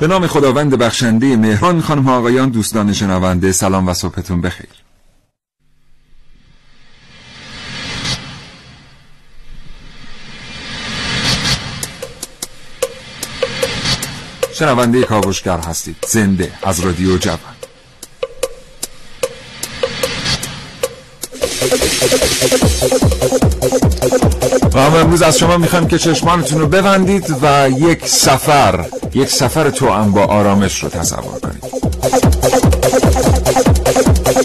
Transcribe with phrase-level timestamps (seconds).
[0.00, 4.68] به نام خداوند بخشنده مهران خانم آقایان دوستان شنونده سلام و صبحتون بخیر.
[14.52, 15.96] شنونده کاوشگر هستید.
[16.08, 17.55] زنده از رادیو جوان.
[24.72, 28.84] و هم امروز از شما می‌خوایم که چشمانتون رو ببندید و یک سفر
[29.14, 31.64] یک سفر تو هم با آرامش رو تصور کنید.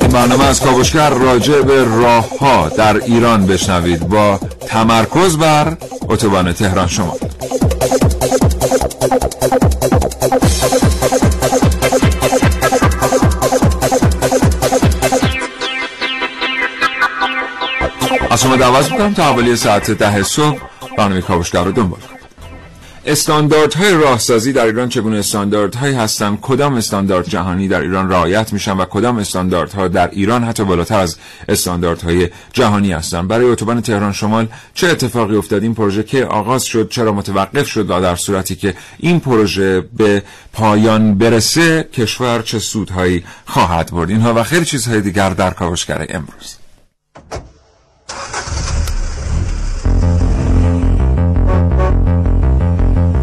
[0.02, 4.08] این برنامه از کاوشگر راجع به راه ها در ایران بشنوید.
[4.08, 5.78] با تمرکز بر
[6.10, 7.18] اتوبان تهران شما.
[18.42, 20.60] شما دعوت می‌کنم تا حوالی ساعت ده صبح
[20.98, 22.22] برنامه کاوشگر رو دنبال کنید.
[23.06, 28.86] استانداردهای راهسازی در ایران چگونه استانداردهایی هستند؟ کدام استاندارد جهانی در ایران رعایت میشن و
[28.86, 31.18] کدام استانداردها در ایران حتی بالاتر از
[31.50, 36.90] استانداردهای جهانی هستند؟ برای اتوبان تهران شمال چه اتفاقی افتاد؟ این پروژه که آغاز شد
[36.90, 43.24] چرا متوقف شد و در صورتی که این پروژه به پایان برسه کشور چه سودهایی
[43.46, 46.61] خواهد برد؟ اینها و خیلی چیزهای دیگر در کاوشگر امروز.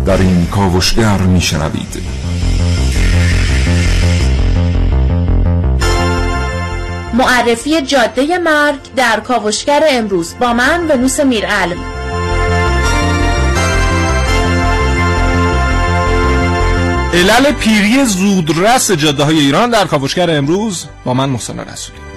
[0.08, 2.02] در این کاوشگر میشنوید
[7.14, 11.76] معرفی جاده مرگ در کاوشگر امروز با من ونوس میرعلم.
[17.14, 22.07] علل پیری زودرس جاده های ایران در کاوشگر امروز با من محسن رسولی.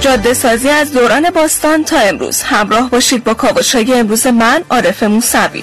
[0.00, 2.42] جاده سازی از دوران باستان تا امروز.
[2.42, 5.62] همراه باشید با کاوش های امروز من عارف موسوی.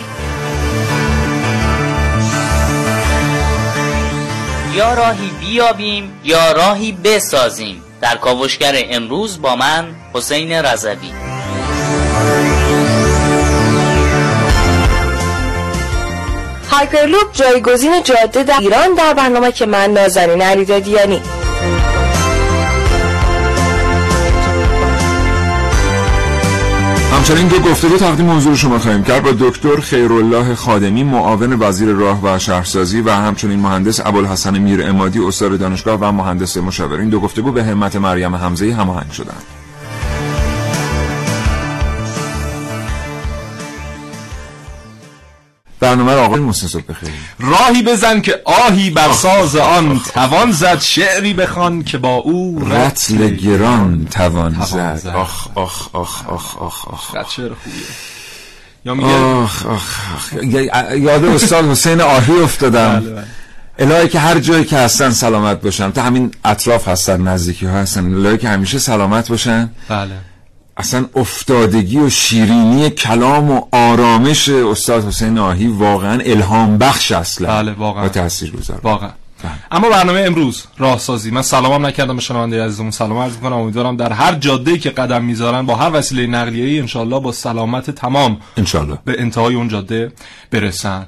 [4.75, 7.83] یا راهی بیابیم یا راهی بسازیم.
[8.01, 11.13] در کاوشگر امروز با من حسین رضوی.
[16.71, 21.21] هایپرلوپ جایگزین جاده در ایران در برنامه که من نازنین علیدادیانی.
[27.23, 29.23] همچنین دو گفتگو تقدیم حضور شما خواهیم کرد.
[29.23, 35.19] با دکتر خیرالله خادمی معاون وزیر راه و شهرسازی و همچنین مهندس ابوالحسن میر امادی
[35.19, 39.62] استاد دانشگاه و مهندس مشاور این دو گفتگو به همت مریم حمزه هماهنگ شدند.
[45.83, 47.09] برنامه آقای محسن بخیر.
[47.39, 53.29] راهی بزن که آهی بر ساز آن توان زد شعری بخوان که با او رتل
[53.29, 55.07] گران توان زد.
[55.15, 57.31] آخ آخ آخ آخ آخ آخ.
[57.35, 57.83] شعر خوبیه.
[58.85, 60.33] یا میگه آخ آخ
[60.97, 62.99] یاد استاد حسین آهی افتادم.
[62.99, 63.23] بله، بله.
[63.79, 65.91] الهی که هر جایی که هستن سلامت باشن.
[65.91, 68.13] تا همین اطراف هستن نزدیکی ها هستن.
[68.13, 69.69] الهی که همیشه سلامت باشن.
[69.89, 70.32] بله.
[70.77, 77.47] اصلا افتادگی و شیرینی کلام و آرامش استاد حسین آهی واقعا الهام بخش اصلا.
[77.47, 78.05] بله، واقعا.
[78.05, 78.09] و
[78.57, 79.09] گذار واقعا.
[79.71, 81.31] اما برنامه امروز راهسازی.
[81.31, 82.91] من سلامم نکردم به شنونده عزیزمون.
[82.91, 83.53] سلام عرض می‌کنم.
[83.53, 88.37] امیدوارم در هر جاده که قدم می‌ذارن با هر وسیله نقلیه‌ای انشالله با سلامت تمام
[88.57, 90.11] انشالله به انتهای اون جاده
[90.51, 91.05] برسن.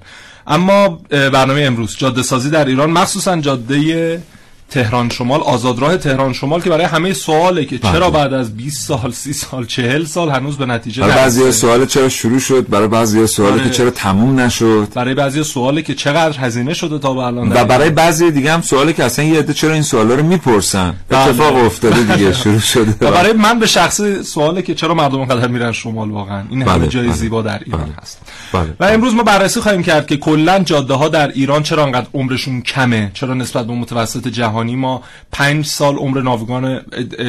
[0.48, 4.22] اما برنامه امروز جاده سازی در ایران مخصوصا جاده
[4.70, 9.12] تهران شمال آزادراه تهران شمال که برای همه سواله که چرا بعد از 20 سال
[9.12, 13.28] 30 سال 40 سال هنوز به نتیجه برای بعضی؟ سوال چرا شروع شد برای بعضی
[13.28, 13.64] سوال آره.
[13.64, 17.66] که چرا تموم نشد برای بعضی سواله که چقدر هزینه شده تا به الان و؟
[17.66, 21.20] برای بعضی دیگه هم سوالی که اصلا یه عده چرا این سوالا رو می‌پرسن بله.
[21.20, 25.48] اتفاق افتاده دیگه شروع شده و برای من به شخصی سواله که چرا مردم انقدر
[25.48, 27.94] میرن شمال واقعا این همه بله، جای بله، زیبا در ایران بله.
[28.02, 28.22] هست
[28.56, 28.74] بله.
[28.80, 32.62] و امروز ما بررسی خواهیم کرد که کلا جاده ها در ایران چرا انقدر عمرشون
[32.62, 36.82] کمه چرا نسبت به متوسط جهانی ما پنج سال عمر ناوگان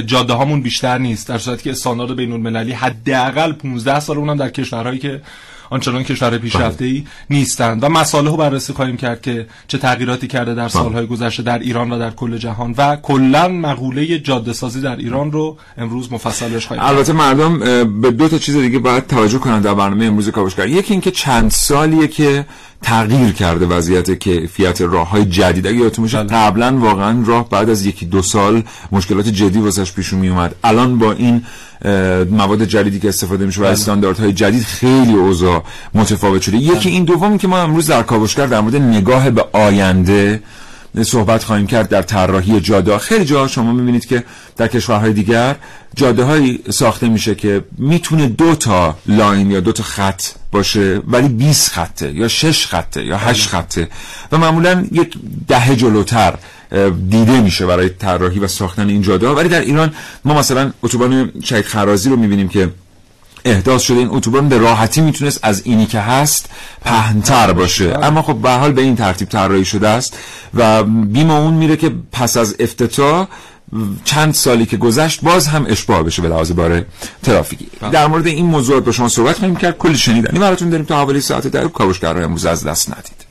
[0.07, 4.49] جاده هامون بیشتر نیست در صورتی که استاندارد بین المللی حداقل 15 سال اونم در
[4.49, 5.21] کشورهایی که
[5.71, 7.85] آنچنان کشورهای پیشرفته ای نیستند.
[7.85, 11.93] و مسائل رو بررسی خواهیم کرد که چه تغییراتی کرده در سالهای گذشته در ایران
[11.93, 16.67] و در کل جهان و کلا مقوله جاده سازی در ایران رو امروز مفصل بهش
[16.67, 17.59] خواهیم البته مردم
[18.01, 20.69] به دو تا چیز دیگه باید توجه کنن در برنامه امروز کاوشگر.
[20.69, 22.47] یکی اینکه چند سالیه که
[22.83, 25.67] تغییر کرده وضعیت کیفیت راه های جدید.
[25.67, 30.13] اگه یادتون باشه قبلا واقعا راه بعد از یکی دو سال مشکلات جدی واسش پیش
[30.13, 31.43] می اومد الان با این
[32.31, 35.65] مواد جدیدی که استفاده میشه و استانداردهای جدید خیلی اوضاع
[35.95, 36.57] متفاوت شده.
[36.57, 40.43] یکی این دومی که ما امروز در کاوشگر در مورد نگاه به آینده
[41.03, 42.99] صحبت خواهیم کرد در طراحی جاده.
[42.99, 44.25] خیلی جا شما می‌بینید که
[44.57, 45.57] در کشورهای دیگر
[45.97, 51.29] جاده هایی ساخته میشه که می‌تونه دو تا لاین یا دو تا خط باشه ولی
[51.29, 53.89] 20 خطه یا 6 خطه یا 8 خطه.
[54.33, 55.15] و معمولا یک
[55.49, 56.35] دهه جلوتر
[57.11, 61.65] دیده میشه برای طراحی و ساختن این جاده ولی در ایران ما مثلا اتوبان شهید
[61.65, 62.71] خرازی رو می‌بینیم که
[63.45, 63.99] احداث شده.
[63.99, 66.49] این اتوبان به راحتی می‌تونست از اینی که هست
[66.85, 67.99] پهنتر باشه.
[68.03, 70.19] اما خب به حال به این ترتیب طراحی شده است
[70.55, 73.29] و بیم اون میره که پس از افتتاح
[74.05, 76.85] چند سالی که گذشت باز هم اشباه بشه به لحاظ بار
[77.23, 77.69] ترافیکی.
[77.81, 77.91] بله.
[77.91, 79.79] در مورد این موضوع با شما صحبت خواهیم کرد.
[79.79, 83.26] کلی شنیدنی براتون داریم تا حوالی ساعت در کاوشگرای امروز از دست ندید.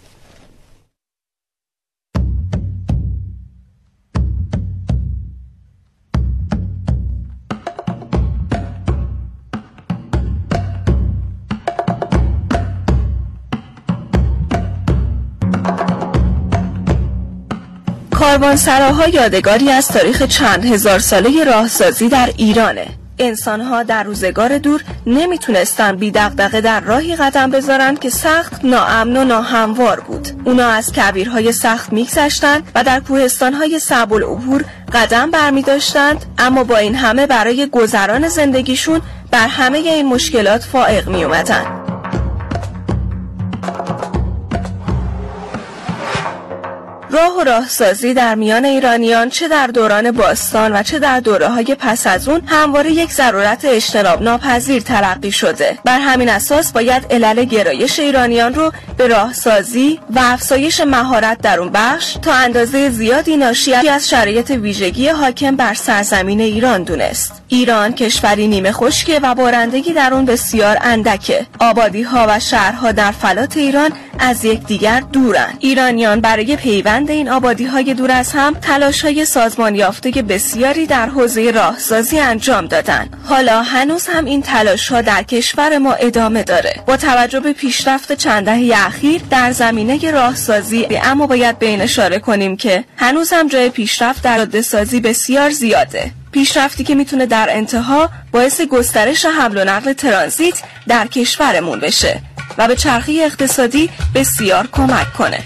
[18.35, 22.87] کاروانسراها یادگاری از تاریخ چند هزار ساله راهسازی در ایرانه.
[23.19, 29.23] انسانها در روزگار دور نمی‌تونستن بی دقدقه در راهی قدم بذارن که سخت ناامن و
[29.23, 30.27] ناهموار بود.
[30.45, 36.77] اونا از کبیرهای سخت میگذشتن و در کوهستانهای صعب العبور قدم برمی داشتند اما با
[36.77, 39.01] این همه برای گذران زندگیشون
[39.31, 41.25] بر همه این مشکلات فائق می
[47.15, 51.75] راه و راهسازی در میان ایرانیان چه در دوران باستان و چه در دوره های
[51.79, 55.77] پس از اون همواره یک ضرورت اجتناب ناپذیر تلقی شده.
[55.85, 61.69] بر همین اساس باید علل گرایش ایرانیان رو به راهسازی و افزایش مهارت در اون
[61.69, 67.44] بخش تا اندازه زیادی ناشی از شرایط ویژگی حاکم بر سرزمین ایران دونست.
[67.47, 71.45] ایران کشوری نیمه خشکه و بارندگی در اون بسیار اندکه.
[71.59, 75.53] آبادی ها و شهرها در فلات ایران از یکدیگر دورن.
[75.59, 81.09] ایرانیان برای پیوند این آبادی های دور از هم تلاش های سازمان یافته بسیاری در
[81.09, 83.09] حوزه راهسازی انجام دادن.
[83.23, 86.83] حالا هنوز هم این تلاش ها در کشور ما ادامه داره.
[86.87, 92.19] با توجه به پیشرفت چند دهه اخیر در زمینه راهسازی اما باید به این اشاره
[92.19, 96.11] کنیم که هنوز هم جای پیشرفت در سازی بسیار زیاده.
[96.35, 102.21] پیشرفتی که می‌تونه در انتها باعث گسترش حمل و نقل ترانزیت در کشورمون بشه
[102.57, 105.43] و به چرخی اقتصادی بسیار کمک کنه.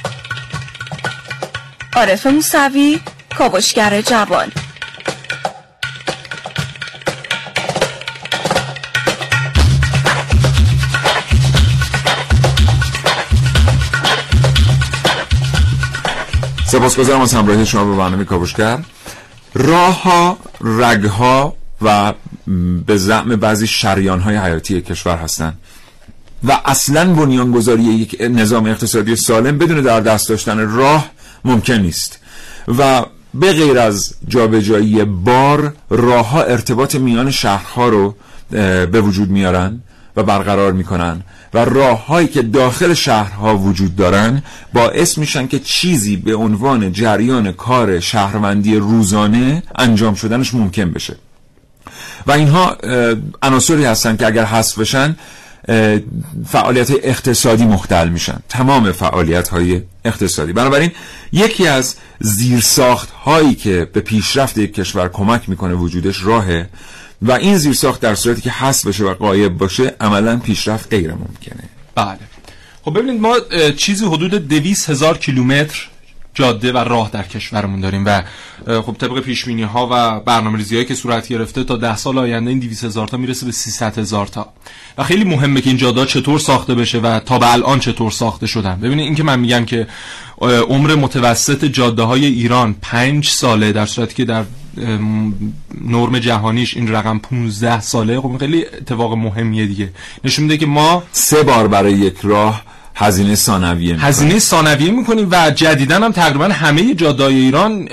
[1.96, 3.00] عارف موسوی
[3.38, 4.52] کاوشگر جوان.
[16.68, 18.80] سپاسگزارم از همراهی شما به برنامه کاوشگر.
[19.60, 22.14] راه ها رگ ها و
[22.86, 25.58] به زعم بعضی شریان های حیاتی کشور هستند.
[26.44, 31.10] و اصلا بنیانگذاری یک نظام اقتصادی سالم بدون در دست داشتن راه
[31.46, 32.20] ممکن نیست.
[32.78, 38.16] و به غیر از جابجایی بار راه ها ارتباط میان شهرها رو
[38.92, 39.82] به وجود میارن
[40.16, 41.22] و برقرار می‌کنن.
[41.54, 44.44] و راههایی که داخل شهرها وجود دارن
[44.74, 51.16] باعث میشن که چیزی به عنوان جریان کار شهروندی روزانه انجام شدنش ممکن بشه.
[52.28, 52.78] و اینها
[53.42, 55.16] عناصری هستن که اگر حذف بشن
[56.48, 58.40] فعالیت اقتصادی مختل میشن.
[58.50, 60.54] تمام فعالیت های اقتصادی.
[60.54, 60.92] بنابراین
[61.32, 66.70] یکی از زیرساخت هایی که به پیشرفت یک کشور کمک می‌کنه وجودش راهه
[67.22, 71.64] و این زیرساخت در صورتی که حذف بشه و قایب باشه عملا پیشرفت غیر ممکنه.
[71.96, 72.20] بله.
[72.86, 73.36] خب ببینید ما
[73.78, 75.90] چیزی حدود دویست هزار کیلومتر
[76.34, 78.22] جاده و راه در کشورمون داریم و
[78.82, 82.60] خب طبق پیش ها و برنامه‌ریزی هایی که صورت گرفته تا ده سال آینده این
[82.60, 84.54] 200 هزار تا می‌رسه به 300 هزار تا.
[84.98, 88.48] و خیلی مهمه که این جاده چطور ساخته بشه و تا به الان چطور ساخته
[88.48, 88.76] شدن.
[88.76, 89.88] ببینید این که من میگم که
[90.42, 94.44] عمر متوسط جاده های ایران پنج ساله در صورتی که در
[95.82, 98.22] نرم جهانیش این رقم 15 ساله.
[98.22, 99.90] خب خیلی اتفاق مهمیه دیگه.
[100.24, 102.64] نشون میده که ما سه بار برای یک راه
[102.96, 107.88] هزینه ثانویه هزینه ثانویه می‌کنیم و جدیدا هم تقریبا همه جادای ایران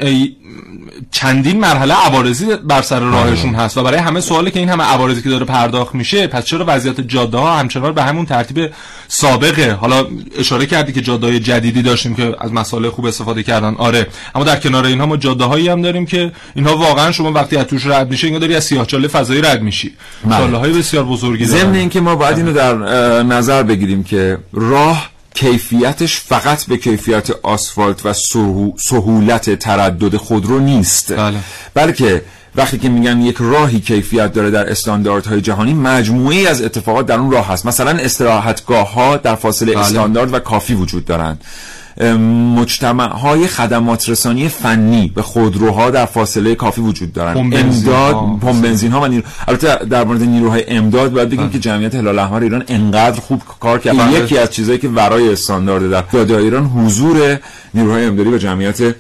[1.10, 5.22] چندین مرحله عوارضی بر سر راهشون هست و برای همه سوالی که این همه عوارضی
[5.22, 8.70] که داره پرداخت میشه پس چرا وضعیت جاده ها همچنان به همون ترتیب
[9.08, 10.06] سابقه؟ حالا
[10.38, 13.74] اشاره کردی که جاده جدیدی داشتیم که از مسائل خوب استفاده کردن.
[13.74, 14.06] آره.
[14.34, 17.66] اما در کنار اینها ما جاده هایی هم داریم که اینها واقعا شما وقتی از
[17.66, 19.92] توش رد میشه داری از سیاهچاله فضایی رد میشی.
[20.30, 20.56] چاله.
[20.58, 22.74] های بسیار بزرگی ضمن اینکه ما باید اینو در
[23.22, 28.12] نظر بگیریم که راه کیفیتش فقط به کیفیت آسفالت و
[28.76, 31.38] سهولت تردد خودرو نیست بله.
[31.74, 32.22] بلکه
[32.54, 37.30] وقتی که میگن یک راهی کیفیت داره در استانداردهای جهانی مجموعی از اتفاقات در اون
[37.30, 39.80] راه هست مثلا استراحتگاه ها در فاصله بله.
[39.80, 41.44] استاندارد و کافی وجود دارند
[42.56, 48.92] مجتمع های خدمات رسانی فنی به خودروها در فاصله کافی وجود دارن امداد پمپ بنزین
[48.92, 49.22] ها و نیرو...
[49.48, 51.50] البته در مورد نیروهای امداد باید بگیم.
[51.50, 54.20] که جمعیت هلال احمر ایران انقدر خوب کار کرد بله.
[54.20, 57.38] یکی از چیزایی که ورای استاندارد در داده ایران حضور
[57.74, 58.94] نیروهای امدادی و جمعیت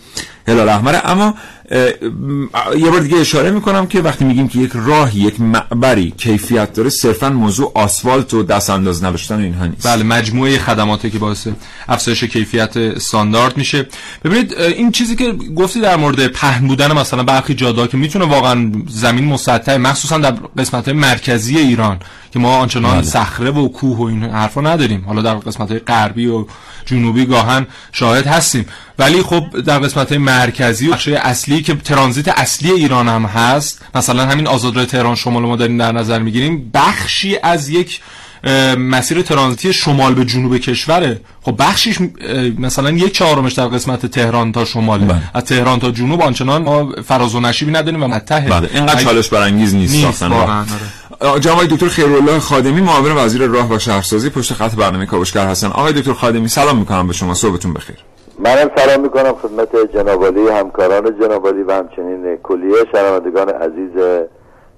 [0.48, 1.34] هلال احمر اما
[1.70, 6.90] یه بار دیگه اشاره می‌کنم که وقتی میگیم که یک راهی یک معبری کیفیت داره
[6.90, 9.86] صرفا موضوع آسفالت و دست انداز نوشتن اینها نیست.
[9.86, 11.48] بله مجموعه خدماتی که باعث
[11.88, 13.86] افزایش کیفیت استاندارد میشه.
[14.24, 18.72] ببینید این چیزی که گفتی در مورد پهن بودن مثلا برخی جاده که می‌تونه واقعا
[18.88, 21.98] زمین مسطح مخصوصا در قسمت مرکزی ایران
[22.32, 23.02] که ما آنچنان بله.
[23.02, 25.04] صخره و کوه و این حرفا نداریم.
[25.06, 26.44] حالا در قسمت غربی و
[26.86, 28.66] جنوبی گاهن شاهد هستیم.
[28.98, 34.26] ولی خب در قسمت مرکزی و بخش اصلی که ترانزیت اصلی ایران هم هست مثلا
[34.26, 38.00] همین آزادراه تهران شمال ما داریم در نظر می‌گیریم بخشی از یک
[38.78, 41.20] مسیر ترانزیتی شمال به جنوب کشوره.
[41.42, 41.98] خب بخشیش
[42.58, 45.22] مثلا یک چهارمش در قسمت تهران تا شمال بله.
[45.34, 48.50] از تهران تا جنوب آنچنان ما فراز و نشیبی نداریم و متحد.
[48.50, 48.70] بله.
[48.74, 50.22] اینقدر چالش برانگیز نیست, نیست.
[51.20, 55.66] جناب دکتر خیرالله خادمی معاون وزیر راه و شهرسازی پشت خط برنامه کاوشگر هستن.
[55.66, 57.34] آقای دکتر خادمی سلام می‌کنم به شما.
[57.34, 57.96] صبحتون بخیر.
[58.38, 64.22] منم سلام می‌کنم خدمت جنابالی همکاران جنابالی و همچنین کلیه شنوندگان عزیز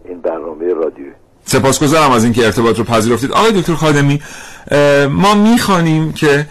[0.04, 1.12] این برنامه رادیویی
[1.45, 3.33] سپاسگزارم از اینکه ارتباط رو پذیرفتید.
[3.33, 4.21] آقای دکتر خادمی
[5.11, 6.47] ما می‌خوانیم که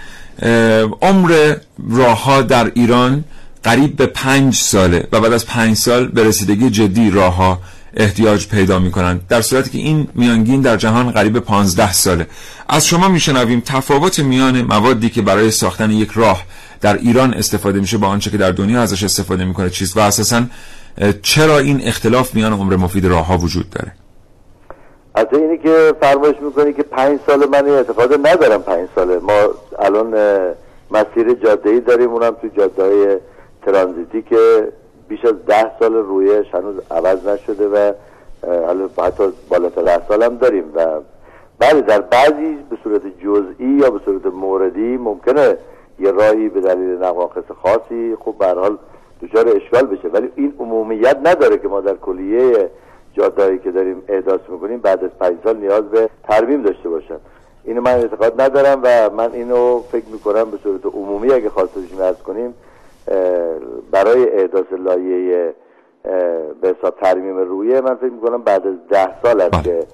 [1.02, 1.56] عمر
[1.90, 3.24] راه در ایران
[3.64, 7.60] قریب به پنج ساله و بعد از پنج سال به رسیدگی جدی راه
[8.00, 12.28] احتیاج پیدا می کنند در صورتی که این میانگین در جهان قریب به 15 ساله.
[12.70, 16.44] از شما میشنویم تفاوت میان موادی که برای ساختن یک راه
[16.82, 19.98] در ایران استفاده میشه با آنچه که در دنیا ازش استفاده می‌کنه چیز.
[19.98, 20.44] و اساسا
[21.22, 23.92] چرا این اختلاف میان عمر مفید راه ها وجود داره؟
[25.16, 29.20] از اینی که فرمایش می‌کنی که پنج سال من استفاده ندارم پنج ساله.
[29.20, 29.40] ما
[29.80, 30.08] الان
[30.92, 32.10] مسیر جاده ای داریم.
[32.10, 33.18] اونم تو جاده های
[33.66, 34.68] ترانزیتی که
[35.08, 37.92] بیش از ده سال رویش هنوز عوض نشده و
[39.02, 40.86] حتی بالاتر ده سال هم داریم و
[41.60, 45.58] بله در بعضی به صورت جزئی یا به صورت موردی ممکنه
[46.00, 48.78] یه راهی به دلیل نواقص خاصی خب به حال
[49.22, 50.08] دچار اشکال بشه.
[50.08, 52.70] ولی این عمومیت نداره که ما در کلیه
[53.14, 57.18] جادهایی که داریم احداث می‌کنیم بعد از پنج سال نیاز به ترمیم داشته باشن.
[57.64, 62.24] اینو من اعتقاد ندارم و من اینو فکر می‌کنم به صورت عمومی اگه خواسته باشیم
[62.26, 62.54] کنیم
[63.92, 65.54] برای احداث لایه
[66.62, 69.64] به حساب ترمیم رویه من فکر می‌کنم بعد از ده سال است بله.
[69.64, 69.86] که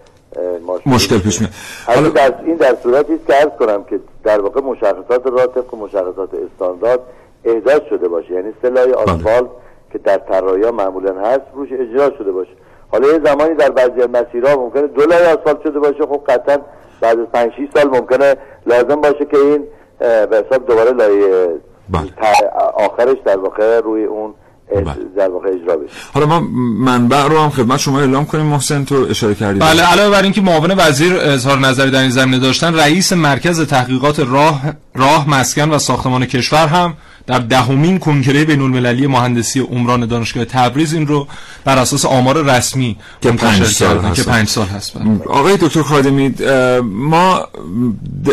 [0.86, 1.52] مشکل پیش میاد.
[1.88, 5.76] حالا در این در صورتی است که عرض کنم که در واقع مشخصات را طبق
[5.76, 7.00] مشخصات استاندارد
[7.46, 8.34] احداث شده باشه.
[8.34, 8.96] یعنی سلای بله.
[8.96, 9.50] آسفالت
[9.92, 12.52] که در طراحی معمولا هست روش اجرا شده باشه.
[12.92, 16.06] حالا یه زمانی در بعضی مسیرها ممکنه دو لایه آسفالت شده باشه.
[16.06, 16.58] خب قطعا
[17.02, 19.68] بعد از 5 6 سال ممکنه لازم باشه که این
[20.00, 21.48] به حساب دوباره لایه
[21.90, 22.14] بله.
[22.74, 24.34] آخرش در واقع روی اون
[24.76, 24.96] بله.
[25.18, 26.40] در واقع اجرا بشه حالا ما
[26.80, 30.42] منبع رو هم خدمت شما اعلام کنیم محسن تو اشاره کردید بله علاوه بر اینکه
[30.42, 34.62] معاون وزیر اظهار نظری در این زمینه داشتن رئیس مرکز تحقیقات راه
[34.96, 36.94] راه مسکن و ساختمان کشور هم
[37.28, 41.28] در دهمین کنگره بین المللی مهندسی عمران دانشگاه تبریز این رو
[41.66, 44.24] بر اساس آمار رسمی که پنج سال هست.
[44.24, 44.98] که پنج سال هست.
[45.26, 46.36] آقای دکتر خادمی
[46.84, 47.48] ما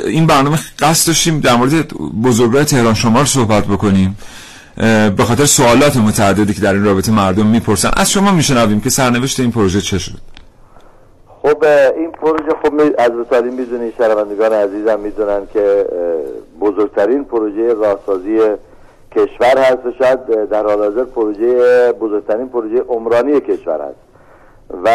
[0.04, 1.88] این برنامه قصد داشتیم در مورد
[2.24, 4.18] بزرگراه تهران شمال صحبت بکنیم.
[5.16, 7.90] به خاطر سوالات متعددی که در این رابطه مردم می‌پرسن.
[7.96, 10.18] از شما میشنویم که سرنوشت این پروژه چه شد.
[11.42, 11.64] خب
[11.96, 15.86] این پروژه خب از بسیاری می‌دونی شنوندگان عزیزم می‌دونن که
[16.60, 18.38] بزرگترین پروژه راهسازی
[19.16, 24.10] کشور هست و شاید در حال حاضر پروژه بزرگترین پروژه عمرانی کشور هست.
[24.84, 24.90] و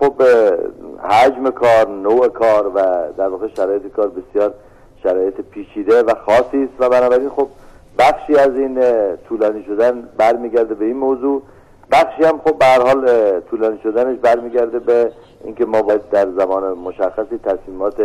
[0.00, 0.22] خب
[1.08, 2.82] حجم کار نوع کار و
[3.16, 4.54] در واقع شرایط کار بسیار
[5.02, 6.72] شرایط پیچیده و خاصی است.
[6.78, 7.48] و بنابراین خب
[7.98, 8.80] بخشی از این
[9.28, 11.42] طولانی شدن برمیگرده به این موضوع.
[11.92, 15.10] بخشی هم خب به حال طولانی شدنش برمیگرده به
[15.44, 18.02] اینکه ما باید در زمان مشخصی تصمیمات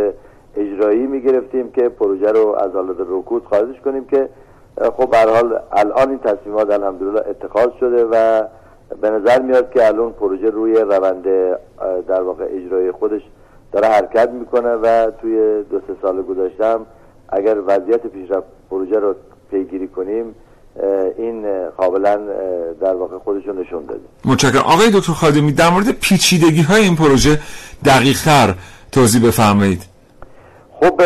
[0.56, 4.28] اجرایی می‌گرفتیم که پروژه رو از حالت رکود خارجش کنیم که
[4.80, 8.42] خب به حال الان این تصمیمات الحمدلله اتخاذ شده و
[9.00, 11.24] به نظر میاد که الان پروژه روی روند
[12.08, 13.22] در واقع اجرای خودش
[13.72, 16.86] داره حرکت می‌کنه و توی دو سه سال گذاشتم
[17.28, 19.14] اگر وضعیت پیشرفت پروژه رو
[19.50, 20.34] پیگیری کنیم
[21.18, 22.20] این قابلا
[22.80, 24.00] در واقع خودشون نشون داده.
[24.24, 24.62] متشکرم.
[24.62, 27.38] آقای دکتر خادمی در مورد پیچیدگی های این پروژه
[27.84, 28.54] دقیق تر
[28.92, 29.89] توضیح بفرمایید.
[30.80, 31.02] خب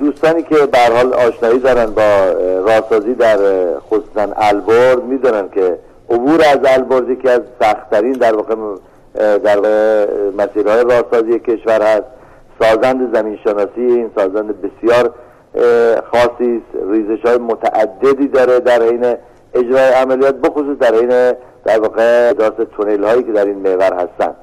[0.00, 2.32] دوستانی که به حال آشنایی دارن با
[2.66, 3.38] راهسازی در
[3.80, 5.78] خصوصا البرد می‌دونن که
[6.10, 8.54] عبور از البرد که از سختترین در واقع
[9.38, 9.58] در
[10.38, 12.04] مسیرهای راهسازی کشور هست.
[12.60, 15.14] سازند زمین شناسی این سازند بسیار
[16.12, 19.14] خاصی ریزش های متعددی داره در حین
[19.54, 21.32] اجرای عملیات بخصوص در حین
[21.64, 24.34] در واقع داست تونل هایی که در این محور هستن.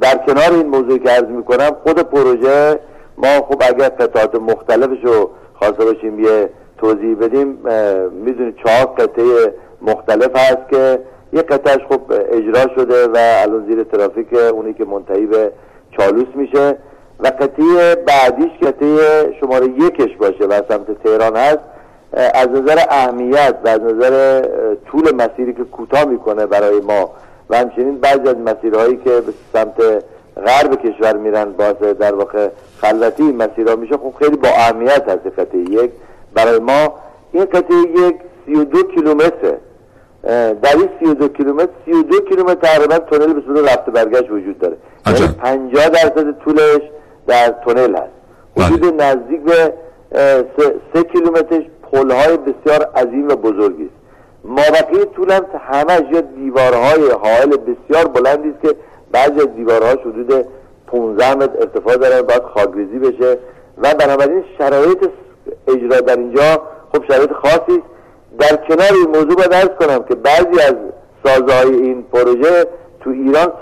[0.00, 2.80] در کنار این موضوع که عرض می‌کنم خود پروژه
[3.16, 7.58] ما خب اگر قطعات مختلفش رو خواسته باشیم یه توضیح بدیم
[8.24, 10.98] می‌دونید چهار قطعه مختلف هست که
[11.32, 15.52] یه قطعش خب اجرا شده و الان زیر ترافیک اونی که منتهی به
[15.98, 16.78] چالوس میشه
[17.20, 21.58] و قطعه بعدیش قطعه شماره یکش باشه و سمت تهران هست.
[22.34, 24.42] از نظر اهمیت و از نظر
[24.86, 27.10] طول مسیری که کوتاه می‌کنه برای ما
[27.50, 30.04] و همچنین بعضی از مسیرهایی که به سمت
[30.46, 32.48] غرب کشور میرن باعث در واقع
[32.80, 35.90] خلوتی مسیرها میشه خب خیلی با اهمیت هست قطعه یک.
[36.34, 36.94] برای ما
[37.32, 39.58] این قطعه یک 32 کیلومتره.
[40.62, 44.76] در این 32 کیلومتر 32 کیلومتر تقریبا تونل به صورت رفت برگشت وجود داره.
[45.06, 46.82] یعنی 50 درصد طولش
[47.26, 48.08] در تونل هست.
[48.56, 48.66] بله.
[48.66, 49.72] حدود نزدیک به
[50.94, 53.95] 3 کیلومترش پلهای بسیار عظیم و بزرگی است.
[54.46, 58.76] مابقی طول هم همش یا دیوارهای حائل بسیار بلندی است که
[59.12, 60.46] بعضی از دیوارهاش حدود
[60.86, 63.38] 15 متر ارتفاع دارن باید خاکریزی بشه
[63.78, 65.08] و بنابراین شرایط
[65.68, 66.62] اجرا در اینجا
[66.92, 67.82] خب شرایط خاصی
[68.38, 70.74] در کنار این موضوع باید ارز کنم که بعضی از
[71.24, 72.66] سازه های این پروژه
[73.00, 73.52] تو ایران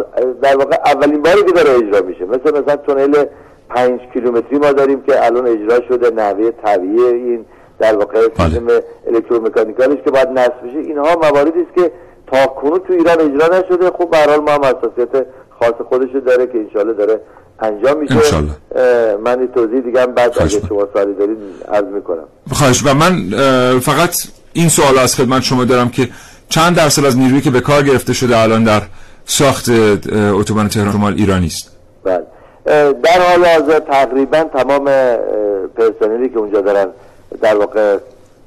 [0.43, 2.25] در واقع اولین باری که داره اجرا میشه.
[2.25, 3.25] مثل مثلا تونل
[3.69, 7.45] پنج کیلومتری ما داریم که الان اجرا شده نحوه طبیعی این
[7.79, 8.49] در واقع بله.
[8.49, 8.67] سیستم
[9.07, 11.91] الکترومکانیکالش که باید نصب بشه اینها مواردی است که
[12.27, 13.91] تا کنون تو ایران اجرا نشده.
[13.91, 15.27] خب به حال ما هم حساسیت
[15.61, 17.21] خاص خودش داره که انشالله داره
[17.61, 18.15] انجام میشه.
[19.25, 21.39] من این توضیح دیگه هم بعد اگه شما سوالی دارید
[21.69, 22.25] عرض می‌کنم.
[22.53, 23.31] خواهش و من
[23.81, 24.17] فقط
[24.53, 26.09] این سوال از خدمت شما دارم که
[26.49, 28.83] چند درصد از نیرویی که به کار گرفته شده الان در
[29.25, 29.69] ساخت
[30.39, 31.71] اتوبان تهران شمال ایرانی است؟
[32.05, 32.23] بله.
[32.93, 34.85] در حال حاضر تقریبا تمام
[35.77, 36.87] پرسنلی که اونجا دارن
[37.41, 37.99] در واقع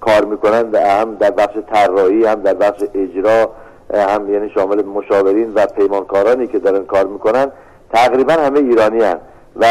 [0.02, 3.50] کار می‌کنن هم در بخش طراحی هم در بخش اجرا
[3.94, 7.52] هم یعنی شامل مشاورین و پیمانکارانی که دارن کار می‌کنن
[7.94, 9.18] تقریبا همه ایرانی هن.
[9.56, 9.66] و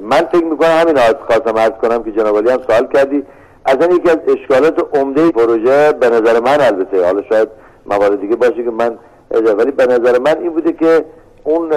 [0.00, 3.22] من فکر می‌کنم همین آیت خواستم عرض کنم که جناب هم سوال کردی.
[3.64, 7.48] از این یکی از اشکالات عمده پروژه به نظر من البته حالا شاید
[7.86, 8.98] موارد دیگه باشه که من
[9.30, 11.04] ولی به نظر من این بوده که
[11.44, 11.72] اون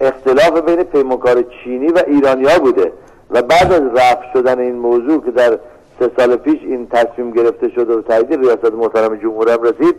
[0.00, 2.92] اختلاف بین پیمانکار چینی و ایرانیا بوده.
[3.30, 5.58] و بعد از رفع شدن این موضوع که در
[5.98, 9.94] سه سال پیش این تصمیم گرفته شد و تایید ریاست محترم جمهور هم رسید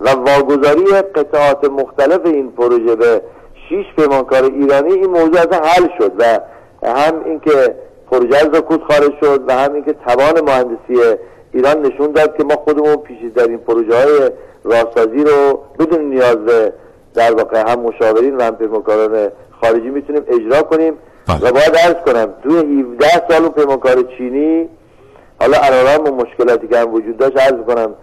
[0.00, 3.22] و واگذاری قطعات مختلف این پروژه به
[3.68, 6.40] شیش پیمانکار ایرانی این موضوع از حل شد و
[6.82, 7.74] هم اینکه
[8.10, 11.16] پروژه از کود خارج شد و هم اینکه توان مهندسی
[11.52, 14.30] ایران نشون داد که ما خودمون پیش در این پروژه های
[14.64, 16.72] راهسازی رو بدون نیاز به
[17.14, 19.28] در واقع هم مشاورین و هم پیمانکاران
[19.60, 20.94] خارجی می‌تونیم اجرا کنیم
[21.28, 21.38] بله.
[21.38, 24.68] و باید ارز کنم توی 17 سال پیمانکار چینی
[25.44, 27.94] حالا علارم و مشکلاتی که هم وجود داشت عرض کنم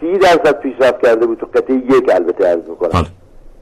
[0.00, 3.06] سی درصد پیشرفت کرده بود تو قطعه یک البته عرض می‌کنم بله.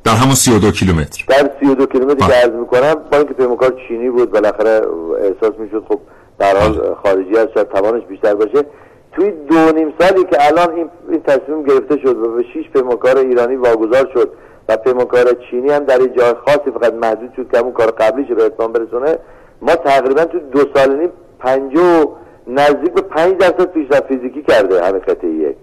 [0.04, 4.30] در همون 32 کیلومتر در 32 کیلومتر که عرض می‌کنم با اینکه پیمانکار چینی بود
[4.30, 4.80] بالاخره
[5.20, 6.00] احساس می‌شد خب
[6.38, 6.94] در حال بله.
[6.94, 8.64] خارجی از شاید توانش بیشتر باشه
[9.12, 13.18] توی دو نیم سالی که الان این, این تصمیم گرفته شد و به شیش پیمانکار
[13.18, 14.32] ایرانی واگذار شد
[14.68, 18.44] و پیمانکار چینی هم در جای خاصی فقط محدود شد که همون کار قبلیش به
[18.44, 19.18] اتمام برسونه
[19.62, 22.10] ما تقریبا تو دو سال نیم پنجو
[22.48, 25.56] نزدیک به پنج درصد پیشرفت فیزیکی کرده قطعه یک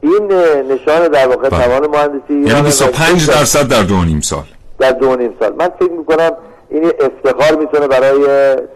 [0.00, 0.32] این
[0.72, 1.64] نشان در واقع بله.
[1.64, 4.44] توان مهندسی یعنی 25 درصد در دو نیم سال.
[4.78, 5.52] در دو نیم سال.
[5.58, 6.30] من فکر می‌کنم
[6.70, 8.24] این افتخار می‌تونه برای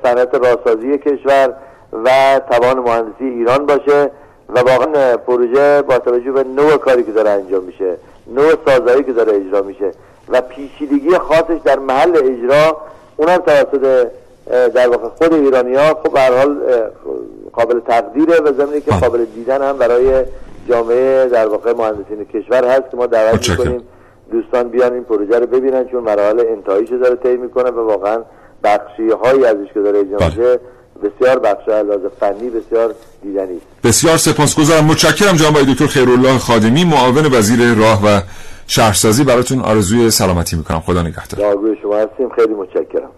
[0.03, 1.55] صنعت راهسازی کشور
[2.05, 4.11] و توان مهندسی ایران باشه
[4.49, 9.13] و واقعا پروژه با توجه به نوع کاری که داره انجام میشه نوع سازایی که
[9.13, 9.93] داره اجرا میشه
[10.29, 12.77] و پیچیدگی خاصش در محل اجرا
[13.17, 14.07] اونم توسط
[14.47, 16.57] در واقع خود ایرانی ها خب هر حال
[17.53, 20.25] قابل تقدیره و زمینی که قابل دیدن هم برای
[20.69, 23.83] جامعه در واقع مهندسین کشور هست که ما دعوت می‌کنیم
[24.33, 28.23] دوستان بیان این پروژه رو ببینن چون مراحل انتهاییش داره طی می‌کنه و واقعا
[28.65, 30.61] بخشی هایی ازش که داره اجرا میشه
[31.03, 34.85] بسیار بخش لازم فنی بسیار دیدنی بسیار سپاسگزارم.
[34.85, 38.21] متشکرم جناب دکتر خیرالله خادمی معاون وزیر راه و
[38.67, 39.25] شهرسازی.
[39.25, 40.81] براتون آرزوی سلامتی می‌کنم.
[40.81, 41.57] خدا نگهدار.
[41.83, 42.29] شما هستیم.
[42.37, 43.11] خیلی متشکرم.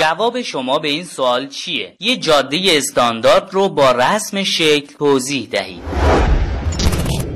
[0.00, 6.13] جواب شما به این سوال چیه؟ یه جاده استاندارد رو با رسم شکل توضیح دهید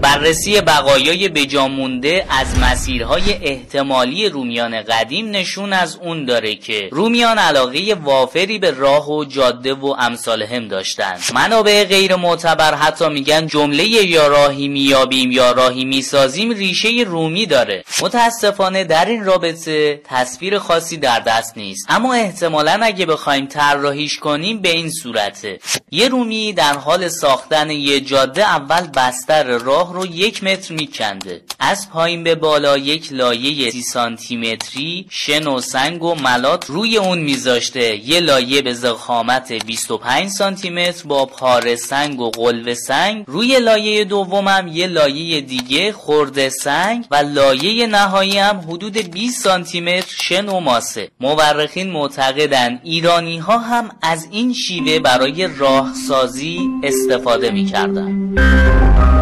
[0.02, 7.96] بررسی بقایای بجامونده از مسیرهای احتمالی رومیان قدیم نشون از اون داره که رومیان علاقه
[8.04, 11.20] وافری به راه و جاده و امثال هم داشتند.
[11.34, 17.84] منابع غیر معتبر حتی میگن جمله یا راهی میابیم یا راهی می‌سازیم ریشه رومی داره.
[18.02, 21.86] متاسفانه در این رابطه تصویر خاصی در دست نیست.
[21.88, 25.58] اما احتمالا اگه بخوایم طراحیش کنیم به این صورته.
[25.90, 31.40] یه رومی در حال ساختن یه جاده اول بستر راه رو یک متر میکنده.
[31.58, 37.18] از پایین به بالا یک لایه سی سانتیمتری شن و سنگ و ملات روی اون
[37.18, 38.08] میذاشته.
[38.08, 43.24] یه لایه به زخامت 25 سانتیمتر با پاره سنگ و قلوه سنگ.
[43.26, 50.14] روی لایه دومم یه لایه دیگه خورده سنگ و لایه نهایی هم حدود 20 سانتیمتر
[50.20, 51.10] شن و ماسه.
[51.20, 59.17] مورخین معتقدن ایرانی ها هم از این شیوه برای راهسازی استفاده می‌کردن.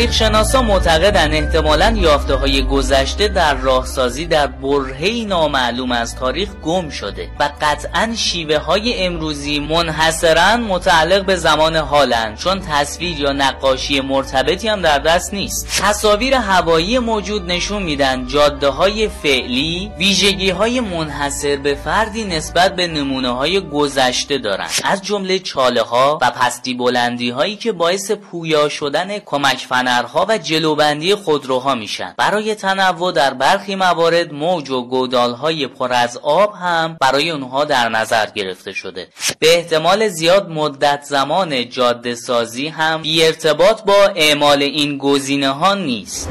[0.00, 6.88] تاریخ شناسا معتقدن احتمالا یافته های گذشته در راهسازی در برهی نامعلوم از تاریخ گم
[6.90, 14.00] شده و قطعا شیوه های امروزی منحصرا متعلق به زمان حالند چون تصویر یا نقاشی
[14.00, 15.80] مرتبطی هم در دست نیست.
[15.82, 22.86] تصاویر هوایی موجود نشون میدن جاده های فعلی ویژگی های منحصر به فردی نسبت به
[22.86, 24.70] نمونه های گذشته دارند.
[24.84, 30.38] از جمله چاله ها و پستی بلندی هایی که باعث پویا شدن کمک فنرها و
[30.38, 32.14] جلوبندی خودروها میشن.
[32.18, 37.88] برای تنوع در برخی موارد موج و گودالهای پر از آب هم برای اونها در
[37.88, 39.08] نظر گرفته شده.
[39.38, 45.74] به احتمال زیاد مدت زمان جاده سازی هم بی ارتباط با اعمال این گزینه ها
[45.74, 46.28] نیست.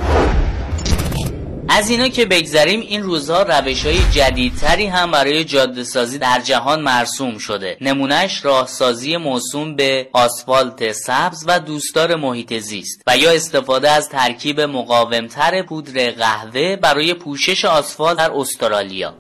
[1.72, 6.82] از اینا که بگذریم این روزها روش های جدیدتری هم برای جاده سازی در جهان
[6.82, 7.78] مرسوم شده.
[7.82, 14.62] نمونهش راهسازی موسوم به آسفالت سبز و دوستدار محیط زیست و یا استفاده از ترکیب
[14.62, 19.14] مقاومتر پودر قهوه برای پوشش آسفالت در استرالیا.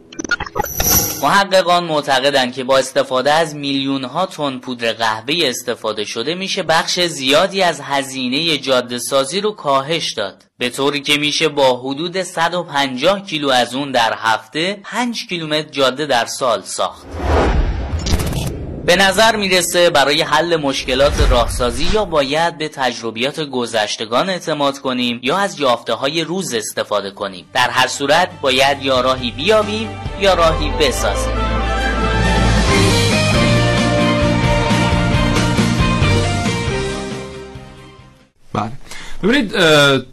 [1.24, 7.00] محققان معتقدند که با استفاده از میلیون ها تن پودر قهوه استفاده شده میشه بخش
[7.00, 10.44] زیادی از هزینه جاده سازی رو کاهش داد.
[10.58, 16.06] به طوری که میشه با حدود 150 کیلو از اون در هفته 5 کیلومتر جاده
[16.06, 17.06] در سال ساخت.
[18.90, 25.38] به نظر می‌رسه برای حل مشکلات راهسازی یا باید به تجربیات گذشتگان اعتماد کنیم یا
[25.38, 27.46] از یافته های روز استفاده کنیم.
[27.54, 31.34] در هر صورت باید یا راهی بیابیم یا راهی بسازیم.
[38.54, 38.72] بله.
[39.24, 39.54] ببینید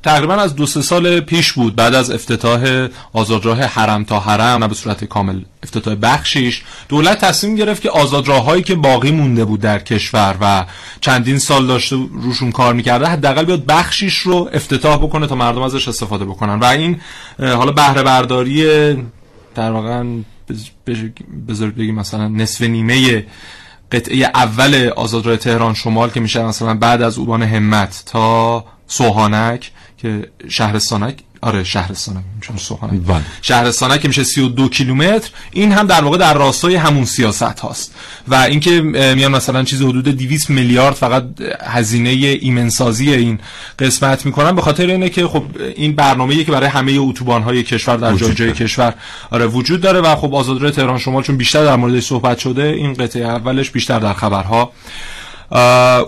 [0.03, 4.69] تقریبا از دو سه سال پیش بود بعد از افتتاح آزادراه حرم تا حرم نه
[4.69, 9.79] به صورت کامل افتتاح بخشیش دولت تصمیم گرفت که آزادراههایی که باقی مونده بود در
[9.79, 10.64] کشور و
[11.01, 15.88] چندین سال داشته روشون کار می‌کرده حداقل بیاد بخشیش رو افتتاح بکنه تا مردم ازش
[15.88, 16.59] استفاده بکنن.
[16.59, 17.01] و این
[17.38, 18.64] حالا بهره برداری
[19.55, 20.05] در واقع
[21.49, 23.27] بذارید بگیم مثلا نصف نیمه
[23.92, 30.31] قطعه اول آزادراه تهران شمال که میشه مثلا بعد از اوبان همت تا سوهانک که
[30.49, 33.01] شهرستانک آره شهرستانک چون سوهانک.
[33.07, 33.22] بله.
[33.42, 35.31] شهرستانک که میشه 32 کیلومتر.
[35.53, 37.94] این هم در واقع در راستای همون سیاست هاست.
[38.29, 41.25] و اینکه میان مثلا چیز حدود 200 میلیارد فقط
[41.66, 43.38] هزینه ایمنسازی این
[43.79, 44.53] قسمت می‌کنن.
[44.55, 45.44] به خاطر اینه که خب
[45.77, 48.94] این برنامه‌ای که برای همه اتوبان های کشور در جای جای کشور
[49.31, 50.01] آره وجود داره.
[50.01, 53.99] و خب آزادراه تهران شمال چون بیشتر در موردش صحبت شده این قطعه اولش بیشتر
[53.99, 54.72] در خبرها.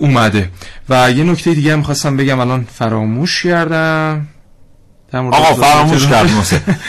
[0.00, 0.50] اومده.
[0.88, 4.28] و یه نکته دیگه هم خواستم بگم الان فراموش کردم.
[5.12, 6.30] آقا فراموش کرد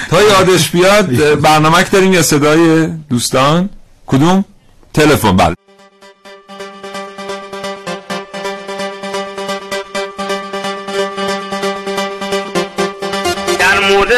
[0.09, 1.09] تا یادش بیاد
[1.45, 3.69] برنامه داریم یا صدای دوستان؟
[4.07, 4.45] کدوم؟
[4.93, 5.55] تلفن بله.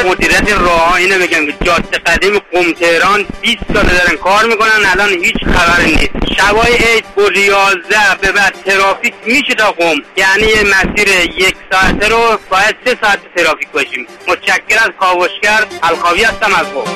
[0.06, 5.38] مدیریت راه اینو بگم جاده قدیم قم تهران 20 ساله دارن کار می‌کنن الان هیچ
[5.56, 6.38] خبر نیست.
[6.38, 12.40] شبای عید با ریاضه به بعد ترافیک میشه تا قم یعنی مسیر یک ساعته رو
[12.50, 14.08] باید سه ساعت ترافیک باشیم.
[14.28, 16.92] متشکر از کاوشگر الخاوی هستم از قم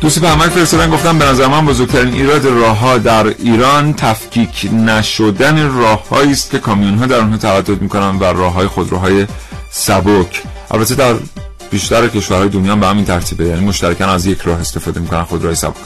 [0.00, 4.68] دوستی به عمل فرستادن گفتم به نظر من بزرگترین ایراد راه ها در ایران تفکیک
[4.72, 9.26] نشدن راه است که کامیون ها در اونها تردد می‌کنن و راه های خودروهای
[9.70, 10.42] سبک.
[10.70, 11.14] البته در
[11.70, 13.44] بیشتر کشورهای دنیا به همین ترتیبه.
[13.44, 15.76] یعنی مشترکان از یک راه استفاده می‌کنن خودروهای سبک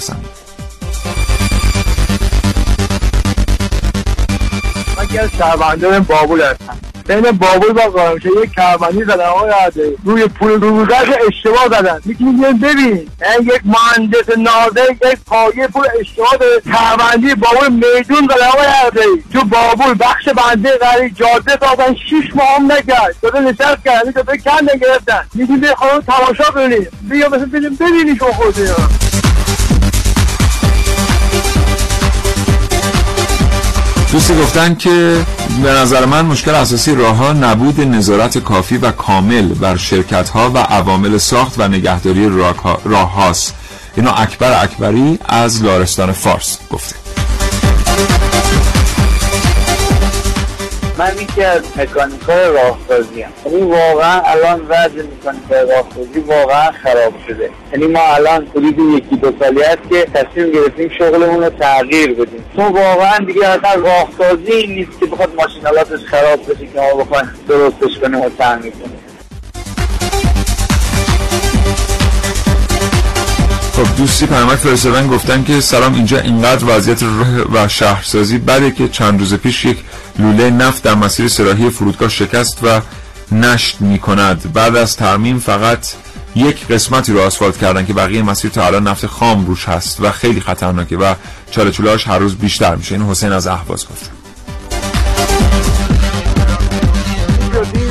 [4.96, 6.89] من از شهروندان بابول هستم.
[7.10, 12.00] بین بابل و قائمچه یک کرمانی زدن آقای عده روی پول روزش اشتباه زدن.
[12.04, 13.08] می‌تونی ببین.
[13.42, 16.30] یک مهندس نازه یک پایه پول اشتباه
[16.64, 22.56] کرمانی بابل میدون زدن آقای عده تو بابل بخش بنده غری جاده سازن شیش ماه
[22.56, 23.14] هم نکرد.
[23.22, 28.88] داده نشست کرد داده کند گرفتن می‌تونی خانم تماشا ببینی بیا مثل ببینی شما خودتون.
[34.12, 35.16] دوستی گفتن که
[35.58, 40.58] به نظر من مشکل اساسی راه نبود نظارت کافی و کامل بر شرکت ها و
[40.58, 42.28] عوامل ساخت و نگهداری
[42.84, 43.54] راه هاست
[43.96, 46.99] اینا اکبر اکبری از لارستان فارس گفته.
[51.00, 57.14] من یکی از مکانیک های راهسازی هم یعنی واقعا الان وضع مکانیک راهسازی واقعا خراب
[57.28, 57.50] شده.
[57.72, 62.44] یعنی ما الان حدود یکی دو سالی هست که تصمیم گرفتیم شغلمون رو تغییر بدیم.
[62.56, 67.98] تو واقعا دیگه اصلا راهسازی نیست که بخواد ماشینالاتش خراب بشه که ما بخوایم درستش
[68.02, 68.98] کنیم و تعمیر کنیم.
[73.72, 78.88] خب دوستی پیامک فرستادن گفتن که سلام اینجا اینقدر وضعیت راه و شهرسازی بده که
[78.88, 79.76] چند روز پیش یک
[80.18, 82.80] لوله نفت در مسیر سراحی فرودگاه شکست و
[83.32, 85.86] نشت می کند بعد از ترمیم فقط
[86.34, 90.10] یک قسمتی رو آسفالت کردن که بقیه مسیر تا الان نفت خام روش هست و
[90.10, 91.14] خیلی خطرناکه و
[91.50, 91.72] چاله
[92.06, 92.94] هر روز بیشتر میشه.
[92.94, 94.19] این حسین از اهواز گفت.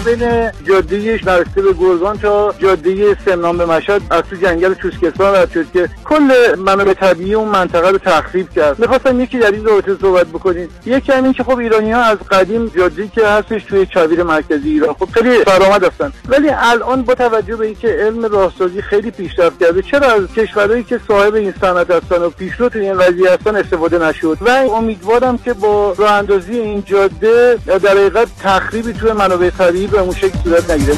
[0.10, 5.52] بین جاده نرسته به گرگان تا جاده سمنان به مشهد از تو جنگل چوسکستان رد
[5.52, 8.80] شد که کل منابع طبیعی اون منطقه رو تخریب کرد.
[8.80, 10.70] می‌خواستم یکی در این رابطه صحبت بکنیم.
[10.86, 14.94] یکی همین که خب ایرانی ها از قدیم جاده که هستش توی چویر مرکزی ایران.
[14.94, 16.12] خب خیلی فرامد هستن.
[16.30, 21.00] ولی الان با توجه به اینکه علم راهسازی خیلی پیشرفت کرده چرا از کشورهایی که
[21.08, 25.54] صاحب این صنعت هستن و پیشرو تو این قضیه هستن استفاده نشد؟ و امیدوارم که
[25.54, 30.72] با راه اندازی این جاده در حقیقت تخریبی توی منابع طبیعی به اون شکل صورت
[30.72, 30.98] نگیره.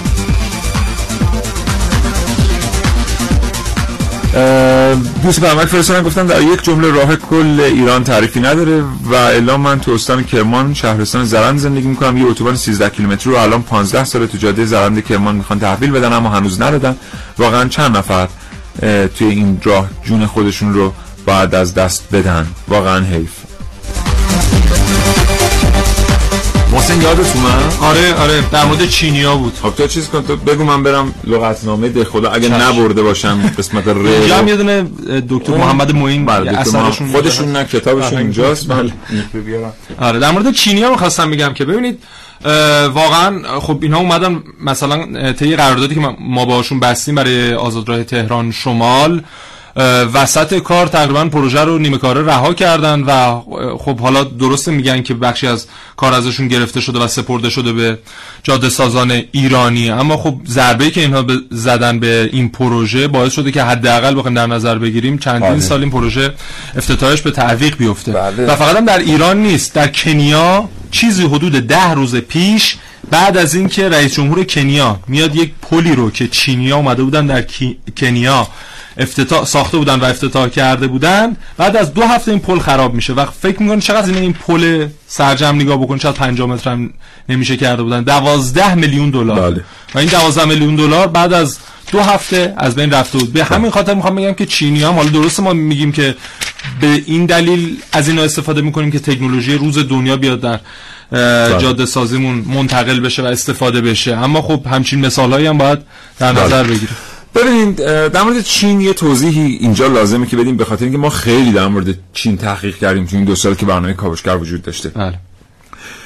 [5.23, 9.79] دوست برمک فرستانم گفتن در یک جمله راه کل ایران تعریفی نداره و الا من
[9.79, 12.17] تو استان کرمان شهرستان زرند زندگی می‌کنم.
[12.17, 16.13] یه اتوبان 13 کیلومتر رو الان 15 ساله تو جاده زرند کرمان می‌خوان تحویل بدن
[16.13, 16.95] اما هنوز ندادن.
[17.37, 18.27] واقعا چند نفر
[19.17, 20.93] توی این راه جون خودشون رو
[21.25, 23.31] باید از دست بدن؟ واقعا حیف.
[26.91, 28.43] محسن یادت اومد آره آره.
[28.51, 29.53] در مورد چینیا بود.
[29.63, 32.31] خب تو چیز کن تو بگو من برم لغتنامه ده خدا.
[32.31, 34.85] اگه نبرده باشم قسمت ر اینجا یه دونه
[35.29, 38.71] دکتر محمد معین بله اثرشون خودشون نه کتابشون اینجاست.
[38.71, 38.91] من
[39.99, 42.03] آره در مورد چینیا می‌خواستم بگم که ببینید
[42.93, 49.23] واقعا خب اینا اومدن مثلا طی قراردادی که ما باشون بستیم برای آزادراه تهران شمال
[50.13, 53.41] وسط کار تقریبا پروژه رو نیمه کاره رها کردن و
[53.77, 55.65] خب حالا درست میگن که بخشی از
[55.97, 57.97] کار ازشون گرفته شده و سپرده شده به
[58.43, 63.63] جاده سازان ایرانی اما خب ضربه که اینها زدن به این پروژه باعث شده که
[63.63, 65.59] حداقل بخوایم در نظر بگیریم چندین بله.
[65.59, 66.33] سال این پروژه
[66.77, 68.45] افتتاحش به تعویق بیفته بله.
[68.45, 72.77] و فقط هم در ایران نیست در کنیا چیزی حدود ده روز پیش
[73.11, 77.45] بعد از اینکه رئیس جمهور کنیا میاد یک پلی رو که چینیا اومده بودن در
[77.97, 78.47] کنیا
[78.97, 81.37] افتتاح ساخته بودن و افتتاح کرده بودن.
[81.57, 83.13] بعد از دو هفته این پل خراب میشه.
[83.13, 86.93] و فکر می‌کنی چقدر این این پل سرجم نگاه بکن چقدر 5 متر هم
[87.29, 89.51] نمیشه کرده بودن؟ 12 میلیون دلار.
[89.51, 89.63] بله.
[89.95, 91.57] و این 12 میلیون دلار بعد از
[91.91, 93.33] دو هفته از بین رفته بود.
[93.33, 96.15] به همین خاطر می‌خوام بگم که چینی هم حالا درست ما میگیم که
[96.81, 100.59] به این دلیل از اینا استفاده می‌کنیم که تکنولوژی روز دنیا بیاد در
[101.11, 101.57] بله.
[101.61, 104.17] جاده سازیمون منتقل بشه و استفاده بشه.
[104.17, 105.79] اما خب همچین مثال هم باید
[106.19, 106.45] در بله.
[106.45, 106.91] نظر بگیره
[107.35, 107.75] ببینید
[108.07, 111.67] در مورد چین یه توضیحی اینجا لازمه که بدیم به خاطر اینکه ما خیلی در
[111.67, 114.89] مورد چین تحقیق کردیم تو این دو سال که برنامه کاوشگر وجود داشته.
[114.89, 115.19] بله.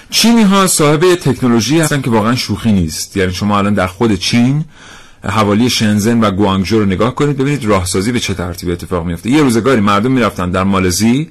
[0.10, 3.18] چینی ها صاحب تکنولوژی هستن که واقعا شوخی نیست.
[3.18, 4.66] یعنی شما الان در خود چین
[5.24, 9.42] حوالی شنزن و گوانگجو رو نگاه کنید ببینید راهسازی به چه ترتیبی اتفاق میفته یه
[9.42, 11.30] روزگاری مردم می‌رفتن در مالزی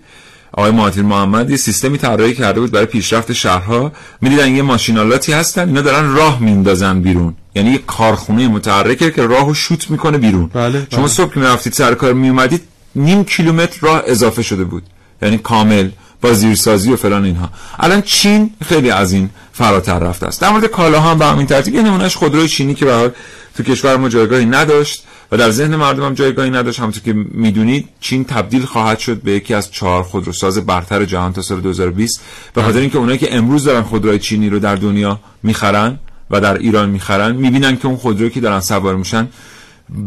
[0.56, 3.92] آقای مهاتیر محمد یه سیستمی طراحی کرده بود برای پیشرفت شهرها.
[4.20, 7.34] می‌دیدن یه ماشینالاتی هستن اینا دارن راه میندازن بیرون.
[7.54, 10.50] یعنی یه کارخونه متحرکه که راهو شوت می‌کنه بیرون.
[10.54, 11.08] بله، شما بله.
[11.08, 12.62] صبح که می‌رفتید سر کار میومدید
[12.94, 14.82] نیم کیلومتر راه اضافه شده بود.
[15.22, 15.88] یعنی کامل
[16.20, 17.48] با زیرسازی و فلان اینها.
[17.78, 20.40] الان چین خیلی از این فراتر رفته است.
[20.40, 23.12] در مورد کالاها هم به همین ترتیب یه نمونهش خودروی چینی که به
[23.56, 25.04] تو کشور ما جایگاهی نداشت.
[25.36, 26.80] در ذهن مردم هم جایگاهی نداشت.
[26.80, 31.42] همونطور که می‌دونید چین تبدیل خواهد شد به یکی از چهار خودروساز برتر جهان تا
[31.42, 32.20] سال 2020
[32.54, 35.98] به خاطر اینکه اونایی که امروز دارن خودروی چینی رو در دنیا می‌خرن
[36.30, 39.28] و در ایران می‌خرن می‌بینن که اون خودرویی که دارن سوار میشن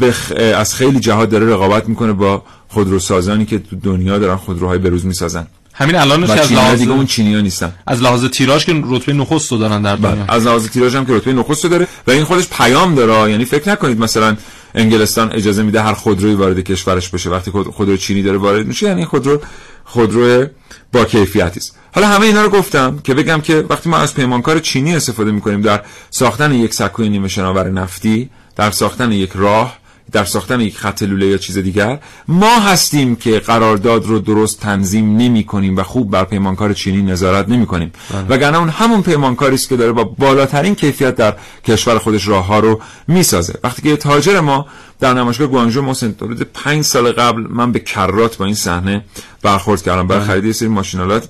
[0.02, 0.34] بخ...
[0.56, 5.48] از خیلی جهات داره رقابت می‌کنه با خودروسازانی که تو دنیا دارن خودروهای بروز می‌سازن.
[5.80, 7.74] همین الانش که از لحاظ دیگه اون چینی ها نیستن.
[7.88, 10.12] از لحاظ تیراژ که رتبه نخست رو دارن در دنیا.
[10.16, 10.34] بله.
[10.34, 13.46] از لحاظ تیراژ هم که رتبه نخست رو داره و این خودش پیام داره یعنی
[13.46, 14.38] فکر نکنید مثلا
[14.76, 17.30] انگلستان اجازه میده هر خودروی وارد کشورش بشه.
[17.30, 19.42] وقتی خود- خودرو چینی داره وارد میشه یعنی خودرو
[19.86, 20.46] خودرو
[20.94, 21.76] با کیفیتی است.
[21.96, 25.62] حالا همه اینا رو گفتم که بگم که وقتی ما از پیمانکار چینی استفاده می‌کنیم
[25.62, 29.78] در ساختن یک سکوی نیمه شناور نفتی در ساختن یک راه
[30.12, 35.18] در ساختن یک خط لوله یا چیز دیگر ما هستیم که قرارداد رو درست تنظیم
[35.18, 37.92] نمی کنیم و خوب بر پیمانکار چینی نظارت نمی کنیم
[38.30, 42.60] وگرنه اون همون پیمانکاری است که داره با بالاترین کیفیت در کشور خودش راه ها
[42.60, 43.60] رو می‌سازه.
[43.64, 44.66] وقتی که تاجر ما
[45.00, 49.04] در نمایشگاه گوانجو محسن حدود پنج سال قبل من به کرات با این صحنه
[49.42, 50.08] برخورد کردم.
[50.08, 51.30] برای خرید یه سری ماشینالات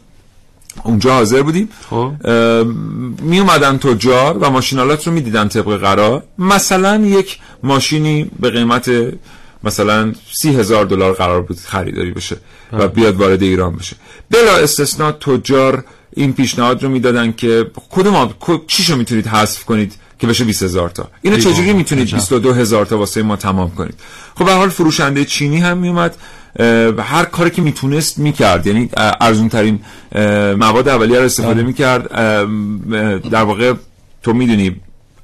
[0.83, 1.69] اونجا حاضر بودیم.
[1.89, 2.11] خب.
[3.21, 6.23] می اومدن تجار و ماشینالات رو می‌دیدن طبق قرار.
[6.37, 8.91] مثلا یک ماشینی به قیمت
[9.63, 12.37] مثلا سی هزار دلار قرار بود خریداری بشه
[12.73, 13.95] و بیاد وارد ایران بشه.
[14.31, 15.83] بلا استثنا تجار
[16.15, 18.33] این پیشنهاد رو می‌دادن که کدوم
[18.67, 21.09] چیشو می‌تونید حذف کنید که بشه 20 هزار تا.
[21.21, 22.15] اینو ای چجوری می‌تونید عجب.
[22.15, 23.95] 22 هزار تا واسه ما تمام کنید؟
[24.35, 26.15] خب به حال فروشنده چینی هم میومد
[26.99, 28.67] هر کاری که می‌تونست می‌کرد.
[28.67, 28.89] یعنی
[29.21, 29.79] ارزون ترین
[30.59, 32.11] مواد اولیه رو استفاده می‌کرد.
[33.29, 33.73] در واقع
[34.23, 34.75] تو می‌دونی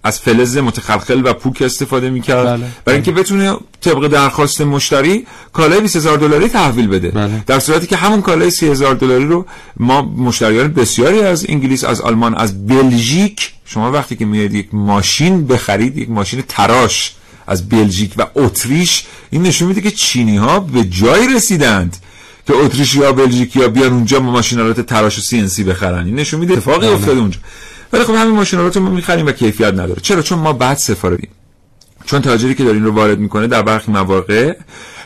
[0.06, 2.46] از فلز متخلخل و پوک استفاده می‌کرد.
[2.46, 2.66] بله.
[2.86, 7.10] برای اینکه بتونه طبق درخواست مشتری کالای 20000 دلاری تحویل بده.
[7.10, 7.44] بله.
[7.48, 9.46] در صورتی که همون کالای 30000 دلاری رو
[9.78, 15.48] ما مشتریان بسیاری از انگلیس از آلمان از بلژیک شما وقتی که میاد یک ماشین
[15.48, 17.16] بخرید یک ماشین تراش
[17.48, 21.98] از بلژیک و اتریش این نشون میده که چینی ها به جای رسیدند
[22.48, 26.06] که اتریشی ها بلژیکی ها بیان اونجا ماشینالات تراش و سی ان سی بخرن.
[26.06, 27.40] این نشون میده اتفاقی افتاده اونجا.
[27.94, 30.02] ولی خب همین ماشینالات رو ما می‌خریم و کیفیت نداره.
[30.02, 31.30] چرا؟ چون ما بعد سفاریم
[32.06, 34.56] چون تاجری که داره این رو وارد می‌کنه در برخی مواقع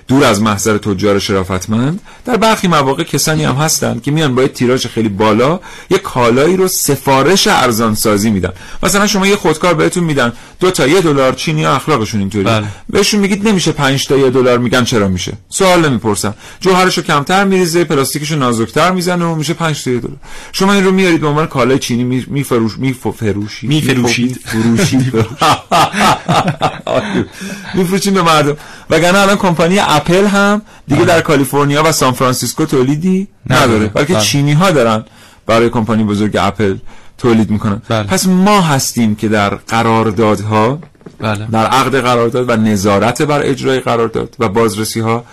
[0.08, 4.48] دور از محضر تجار شرافتمند در برخی مواقع کسانی هم هستن که میان با یه
[4.48, 8.52] تیراژ خیلی بالا یه کالایی رو سفارش ارزان سازی میدن.
[8.84, 12.68] مثلا شما یه خودکار بهتون میدن دو تا یه دلار چینی ها اخلاقشون اینطوری بله.
[12.90, 16.34] بهشون میگید نمیشه 5 تا یه دلار میگن چرا میشه؟ سوال نمی‌پرسن.
[16.60, 20.18] جوهرشو کمتر میریزه پلاستیکشو نازکتر می‌زنه و میشه 5 تا یه دلار.
[20.52, 23.70] شما این رو میارید به عنوان کالای چینی می- میفروش میفروشید.
[23.70, 24.40] میفروشید.
[24.46, 25.14] فروشید
[27.74, 28.58] میفروشیم به مردم.
[28.90, 33.66] وگرنه الان کمپانی اپل هم دیگه در کالیفرنیا و سان فرانسیسکو تولیدی نداره.
[33.66, 34.24] نداره بلکه بله.
[34.24, 35.06] چینی ها دارن
[35.46, 36.78] برای کمپانی بزرگ اپل
[37.18, 38.04] تولید می‌کنن بله.
[38.04, 40.80] پس ما هستیم که در قراردادها
[41.20, 45.24] بله در عقد قرارداد و نظارت بر اجرای قرارداد و بازرسی ها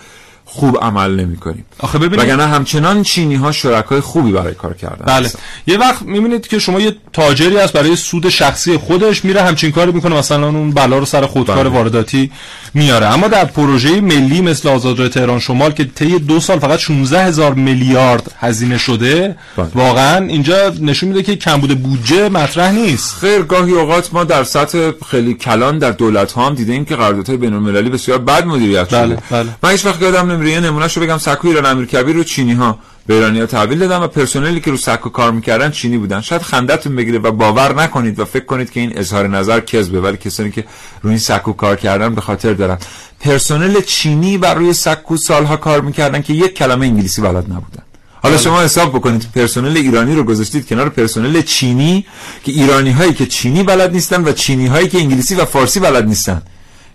[0.45, 5.05] خوب عمل نمی کنیم آخه ببینید وگرنه همچنان چینی ها شرکای خوبی برای کار کردن
[5.05, 5.39] بله هستن.
[5.67, 9.91] یه وقت می‌بینید که شما یه تاجری هست برای سود شخصی خودش میره همچین کاری
[9.91, 11.69] می‌کنه مثلا اون بلا رو سر خودکار بله.
[11.69, 12.31] وارداتی
[12.73, 17.23] میاره اما در پروژه ملی مثل آزادراه تهران شمال که طی دو سال فقط 16
[17.23, 19.67] هزار میلیارد هزینه شده بله.
[19.75, 24.91] واقعا اینجا نشون میده که کمبود بودجه مطرح نیست خیر گاهی اوقات ما در سطح
[25.11, 29.01] خیلی کلان در دولت ها هم دیدیم که قراردادهای بین المللی بسیار بد مدیریت شده
[29.05, 29.49] بله، بله.
[29.63, 33.13] من هیچ وقت یادم نمیره یه نمونهشو بگم سکوی ایران امیرکبیر رو چینی ها به
[33.13, 36.21] ایرانی ها تحویل دادن و پرسنلی که رو سکو کار می‌کردن چینی بودن.
[36.21, 40.17] شاید خندتون بگیره و باور نکنید و فکر کنید که این اظهار نظر کذبه ولی
[40.17, 40.65] کسانی که
[41.01, 42.77] روی این سکو کار کردن به خاطر دارن.
[43.19, 47.83] پرسنل چینی بر روی سکو سالها کار می‌کردن که یک کلمه انگلیسی بلد نبودن.
[48.23, 52.05] حالا شما حساب بکنید پرسنل ایرانی رو گذاشتید کنار پرسنل چینی
[52.43, 56.07] که ایرانی هایی که چینی بلد نیستن و چینی هایی که انگلیسی و فارسی بلد
[56.07, 56.41] نیستن.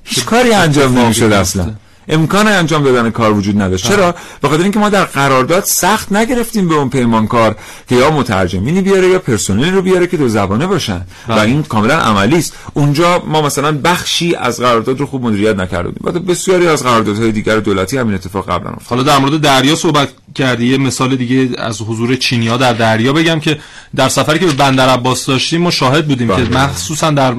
[0.05, 1.75] هیچ کاری انجام نمی‌شد اصلا.
[2.11, 3.87] امکان انجام دادن کار وجود نداشت.
[3.87, 7.57] چرا؟ به خاطر اینکه ما در قرارداد سخت نگرفتیم به اون پیمانکار
[7.89, 11.01] که یا مترجمینی بیاره یا پرسنلی رو بیاره که دو زبانه باشن.
[11.29, 12.57] و این کاملا عملی است.
[12.75, 17.57] اونجا ما مثلا بخشی از قرارداد رو خوب مدیریت بودیم و بسیاری از قراردادهای دیگر
[17.57, 18.89] دولتی همین اتفاق قبلا افتاد.
[18.89, 20.67] حالا در مورد دریا صحبت کردی.
[20.67, 23.59] یه مثال دیگه از حضور چینیا در دریا بگم که
[23.97, 26.47] در سفری که به بندر عباس داشتیم ما شاهد بودیم بله.
[26.47, 27.35] که مخصوصا در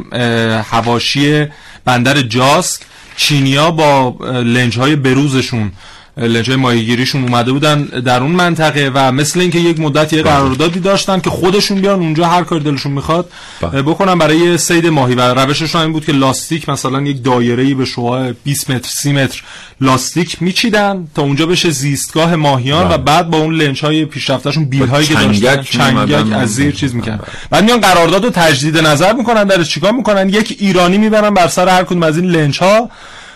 [0.62, 1.48] حواشی
[1.86, 2.82] بندر جاسک
[3.16, 5.72] چینیا با لنج های بروزشون
[6.18, 10.80] لنج های ماهیگیریشون اومده بودن در اون منطقه و مثل اینکه یک مدت یه قراردادی
[10.80, 13.82] داشتن که خودشون بیان اونجا هر کاری دلشون می‌خواد بله.
[13.82, 15.16] بکنن برای سید ماهی.
[15.16, 19.44] و روششون این بود که لاستیک مثلا یک دایره‌ای به شعاع 20 متر 30 متر
[19.82, 22.94] لاستیک میچیدن تا اونجا بشه زیستگاه ماهیان بله.
[22.94, 26.72] و بعد با اون لنج های پیشرفتهشون بیل هایی که داشتن چنگک و- از زیر
[26.72, 27.20] چیز می‌کنن
[27.50, 31.70] بعد میان قرارداد رو تجدید نظر می‌کنن در چیکار می‌کنن؟ یک ایرانی می‌برن بر سر
[31.70, 32.90] هر کدوم از این لنج ها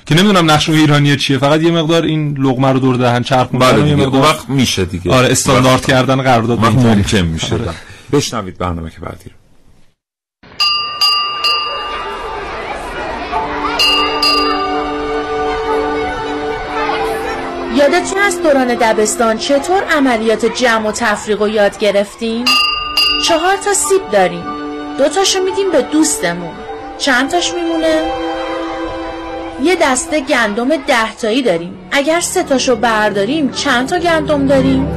[0.05, 3.71] که نمی‌دونم نقش اون ایرانی چیه فقط یه مقدار این لقمه رو دور دهن چرخوندن
[3.71, 6.59] بله یه مقدار وقت میشه دیگه آره استاندارد وقت- کردن قرارداد.
[6.59, 7.63] ممکن میشه آره.
[8.11, 9.35] بشنوید برنامه که بعدی رو
[17.75, 22.45] یادتون از دوران دبستان چطور عملیات جمع و تفریق و یاد گرفتیم؟
[23.27, 24.43] چهار تا سیب داریم
[24.97, 26.53] دو تاشو میدیم به دوستمون
[26.97, 28.01] چند تاش میمونه؟
[29.63, 34.87] یه دسته گندم ده تایی داریم اگر سه تاشو برداریم چند تا گندم داریم؟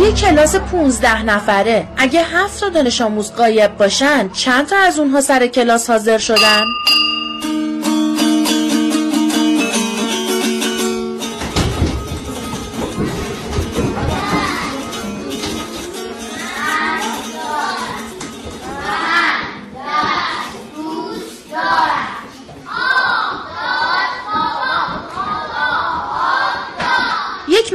[0.00, 5.20] یه کلاس 15 نفره اگه هفت تا دانش آموز قایب باشن چند تا از اونها
[5.20, 6.64] سر کلاس حاضر شدن؟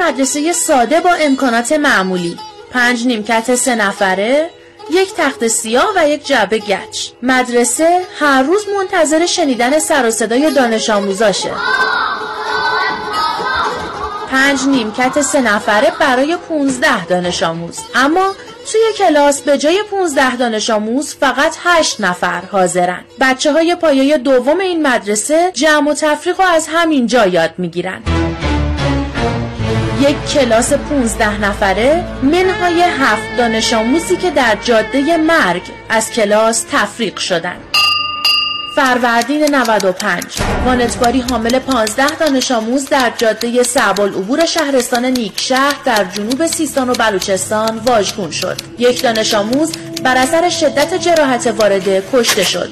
[0.07, 2.37] مدرسه ساده با امکانات معمولی.
[2.71, 4.49] پنج نیمکت سه نفره
[4.91, 7.09] یک تخت سیاه و یک جعبه گچ.
[7.21, 11.51] مدرسه هر روز منتظر شنیدن سر و صدای دانش آموزاشه.
[14.31, 17.79] پنج نیمکت سه نفره برای 15 دانش آموز.
[17.95, 18.35] اما
[18.71, 23.03] توی کلاس به جای 15 دانش آموز فقط 8 نفر حاضرن.
[23.19, 28.03] بچه های پایه دوم این مدرسه جمع و تفریق رو از همین جا یاد می‌گیرن.
[30.01, 37.17] یک کلاس 15 نفره منهای هفت دانش آموزی که در جاده مرگ از کلاس تفریق
[37.17, 37.61] شدند.
[38.75, 40.23] فروردین 95
[40.65, 46.93] وانتباری حامل 15 دانش آموز در جاده صعب العبور شهرستان نیکشهر در جنوب سیستان و
[46.93, 48.57] بلوچستان واژگون شد.
[48.77, 49.71] یک دانش آموز
[50.03, 52.69] بر اثر شدت جراحت وارده کشته شد.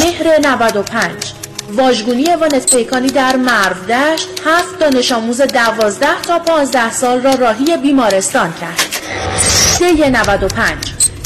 [0.00, 1.39] مهر 95
[1.76, 7.76] واژگونی وانت پیکانی در مرو دشت هفت دانش آموز دوازده تا پانزده سال را راهی
[7.76, 8.80] بیمارستان کرد.
[9.78, 10.76] دی 95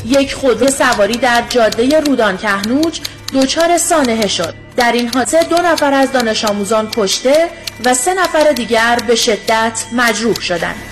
[0.07, 3.01] یک خودرو سواری در جاده رودان کهنوج
[3.35, 4.55] دچار سانحه شد.
[4.77, 7.49] در این حادثه دو نفر از دانش آموزان کشته
[7.85, 10.83] و سه نفر دیگر به شدت مجروح شدند.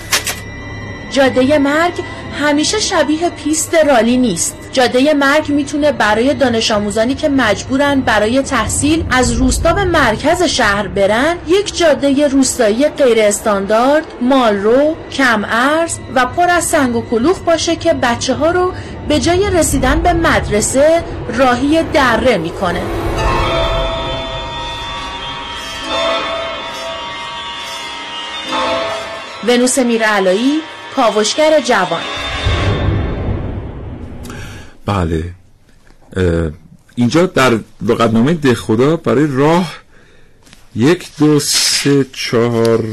[1.11, 1.93] جاده مرگ
[2.33, 4.57] همیشه شبیه پیست رالی نیست.
[4.71, 10.87] جاده مرگ می‌تونه برای دانش آموزانی که مجبورن برای تحصیل از روستا به مرکز شهر
[10.87, 17.39] برن یک جاده روستایی غیر استاندارد، مالرو، کم ارز و پر از سنگ و کلوخ
[17.39, 18.73] باشه که بچه ها رو
[19.07, 21.03] به جای رسیدن به مدرسه
[21.37, 22.81] راهی دره می‌کنه.
[29.47, 30.61] ونوس میرعلایی
[30.95, 32.01] کاوشگر جوان
[34.85, 35.33] بله.
[36.95, 39.73] اینجا در لغتنامه ده خدا برای راه
[40.75, 42.83] یک دو سه چهار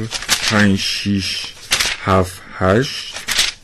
[0.51, 1.47] پنج شیش
[2.05, 3.15] هفت هشت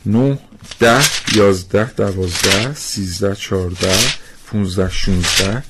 [0.05, 0.39] نه
[0.79, 1.01] ده
[1.35, 3.95] یازده دوازده سیزده چهارده
[4.45, 5.63] پونزده شونزده.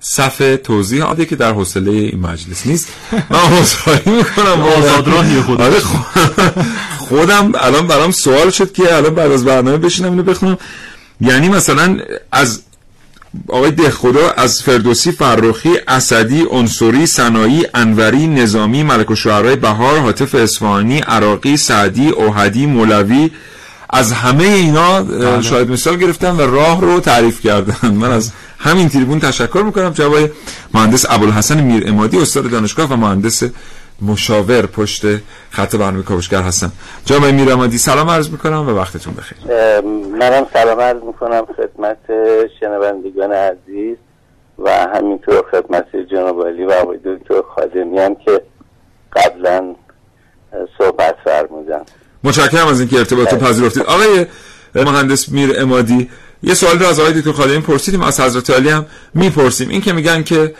[0.00, 2.88] صفحه توضیح آده که در حوصله این مجلس نیست.
[3.30, 5.80] من حوصله می‌کنم آزاد راهی خود آره
[6.98, 10.58] خودم الان برام سوال شد که الان بعد از برنامه بشینم اینو بخونم.
[11.20, 11.98] یعنی مثلا
[12.32, 12.60] از
[13.48, 20.34] آقای دهخدا از فردوسی فرخی اسدی انصوری سنایی انوری نظامی ملک و شعرهای بهار حاطف
[20.34, 23.30] اصفهانی عراقی سعدی اوهدی مولوی
[23.90, 25.42] از همه اینا بله.
[25.42, 30.30] شاید مثال گرفتن و راه رو تعریف کردن من از همین تریبون تشکر می‌کنم جواب
[30.74, 33.42] مهندس ابوالحسن میر امادی استاد دانشگاه و مهندس
[34.06, 35.02] مشاور پشت
[35.50, 36.72] خط برنامه کاوشگر هستم.
[37.04, 39.38] جناب میر امادی سلام عرض می‌کنم و وقتتون بخیر.
[40.18, 41.98] منم سلام عرض می‌کنم خدمت
[42.60, 43.96] شنوندگان عزیز
[44.58, 48.42] و همینطور خدمت جناب علی و آقای دکتر خادمی هم که
[49.16, 49.74] قبلا
[50.78, 51.82] صحبت فرمودن.
[52.24, 53.82] متشکرم از اینکه ارتباط رو پذیرفتید.
[53.82, 54.26] آقای
[54.74, 56.10] مهندس میر امادی
[56.46, 59.68] یه سوال رو از آقای دکتر خادمی پرسیدیم از حضرت علی هم می‌پرسیم.
[59.68, 60.54] این که میگن که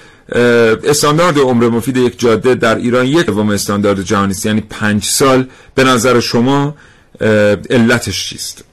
[0.84, 5.84] استاندارد عمر مفید یک جاده در ایران یک دوم استاندارد جهانی یعنی پنج سال به
[5.84, 6.74] نظر شما
[7.70, 8.64] علتش چیست؟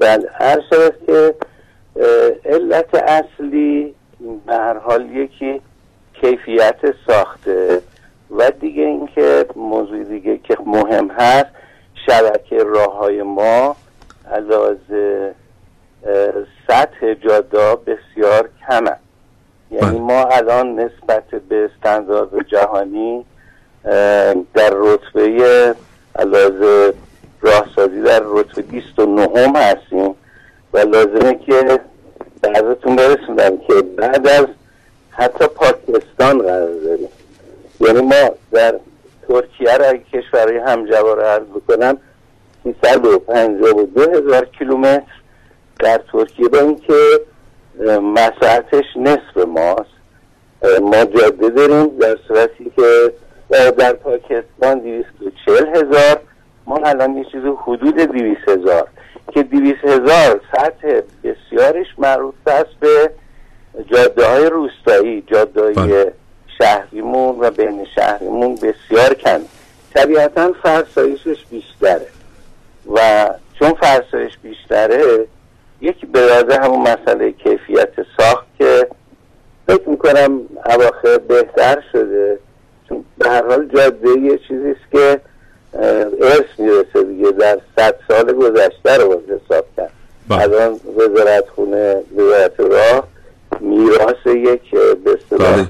[0.00, 0.28] بله.
[0.40, 1.34] هر شد که
[2.44, 3.94] علت اصلی
[4.46, 5.60] به هر حال یکی
[6.20, 7.80] کیفیت ساخته
[8.38, 11.46] و دیگه اینکه موضوع دیگه که مهم هست
[12.06, 13.76] شبکه راه های ما
[14.32, 14.76] علاوه
[16.68, 18.96] سطح جاده بسیار کمه.
[19.70, 23.24] یعنی ما الان نسبت به استاندارد جهانی
[24.54, 25.74] در رتبه
[26.16, 26.92] علاوه
[27.40, 30.14] راهسازی در رتبه 29 هم هستیم
[30.72, 31.80] و لازمه که
[32.42, 34.46] بعضتون برسوندم که بعد از
[35.10, 37.08] حتی پاکستان قرار داریم.
[37.80, 38.74] یعنی ما در
[39.28, 41.98] ترکیه را کشورهای همجوار عرض بکنم
[42.82, 45.19] 352 هزار کیلومتر
[45.80, 47.20] در ترکیه با اینکه
[48.02, 50.00] مساحتش نصف ماست.
[50.80, 53.12] ما جاده داریم در صورتی که
[53.78, 56.20] در پاکستان 240 هزار
[56.66, 58.88] ما الان یه چیز حدود 200 هزار.
[59.32, 63.10] که 200 هزار سطح بسیارش مربوط است به
[63.86, 65.24] جاده های روستایی.
[65.26, 66.12] جاده های بله.
[66.58, 69.40] شهریمون و بین شهریمون بسیار کم.
[69.94, 72.06] طبیعتا فرسایشش بیشتره.
[72.94, 75.26] و چون فرسایش بیشتره
[75.80, 78.86] یکی به همون مسئله کیفیت ساخت که
[79.66, 82.38] فکر می‌کنم اواخر بهتر شده
[82.88, 85.20] چون به هر حال جاده یه چیزی است که
[86.22, 89.92] ارث می‌رسه دیگه در صد سال گذشته رو باید حساب کرد
[90.28, 90.42] بله.
[90.42, 93.08] الان وزارت خونه وزارت راه
[93.60, 95.68] میراث یک به اصطلاح بله.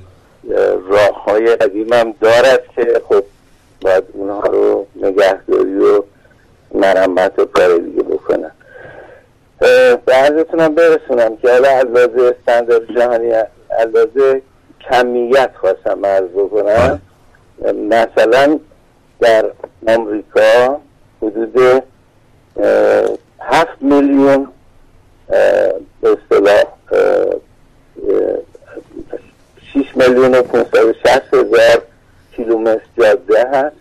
[0.88, 3.24] راه های قدیم هم دارد که خب
[3.80, 6.02] باید اونها رو نگهداری و
[6.74, 8.49] مرمت و کار دیگه بکنن اه،
[10.06, 13.32] به عرضتونم برسونم که حالا علاوه استاندارد جهانی
[13.78, 14.40] علاوه
[14.90, 17.00] کمیت خواستم عرض بکنم.
[17.90, 18.58] مثلا
[19.20, 19.44] در
[19.86, 20.80] امریکا
[21.22, 21.82] حدود اه،
[23.40, 24.48] هفت میلیون
[25.32, 28.38] اه، به اصطلاح اه، اه،
[29.74, 31.82] 6 میلیون و 560 هزار
[32.36, 33.76] کیلومتر جاده هست.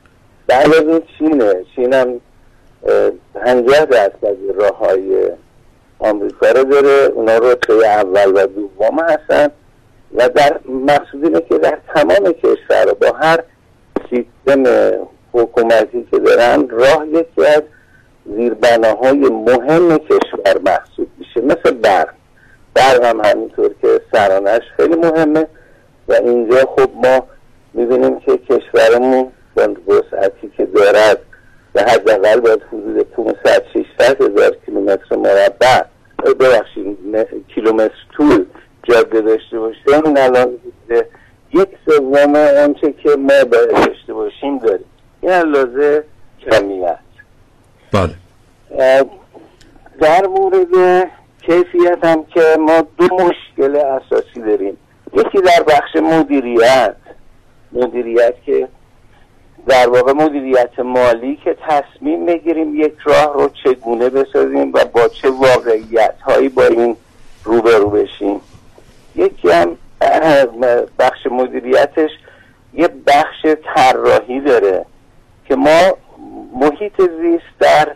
[0.48, 1.54] بعد از این چینه.
[1.76, 2.22] چین هم
[2.88, 3.12] اه،
[3.44, 5.30] 50 درصد راه های
[6.00, 9.52] آمریکا رو داره اونا رتبه اول و دوم هستن.
[10.16, 13.44] و در مقصود اینه که در تمام کشور با هر
[14.10, 14.64] سیستم
[15.34, 17.62] حکومتی که دارن راه یکی از
[18.26, 22.10] زیربناهای مهم کشور محسوب میشه مثل برق.
[22.74, 25.48] برق هم همینطور که سرانش خیلی مهمه.
[26.08, 27.28] و اینجا خب ما
[27.74, 29.32] می‌بینیم که کشورمون
[29.88, 31.20] وسعتی که دارد
[31.74, 33.64] به حداقل باید حدود 500
[34.00, 35.84] 600 هزار کیلومتر مربع
[36.40, 36.98] ببخشید
[37.56, 38.46] کیلومتر طول
[38.84, 39.80] جاده داشته باشه.
[39.88, 40.48] این الان
[41.54, 44.86] یک سوم آنچه که ما باید داشته باشیم داریم.
[45.22, 46.04] این علاوه
[46.52, 47.00] کمیت
[47.92, 48.16] بله.
[50.02, 51.08] در مورد
[51.42, 54.78] کیفیت هم که ما دو مشکل اساسی داریم.
[55.14, 56.96] یکی در بخش مدیریت.
[57.72, 58.68] مدیریت که
[59.68, 65.30] در واقع مدیریت مالی که تصمیم بگیریم یک راه رو چگونه بسازیم و با چه
[65.30, 66.96] واقعیت هایی با این
[67.44, 68.42] روبرو بشیم.
[69.16, 69.78] یکی هم
[71.00, 72.10] بخش مدیریتش
[72.74, 73.46] یه بخش
[73.76, 74.86] طراحی داره
[75.46, 75.98] که ما
[76.54, 77.96] محیط زیست در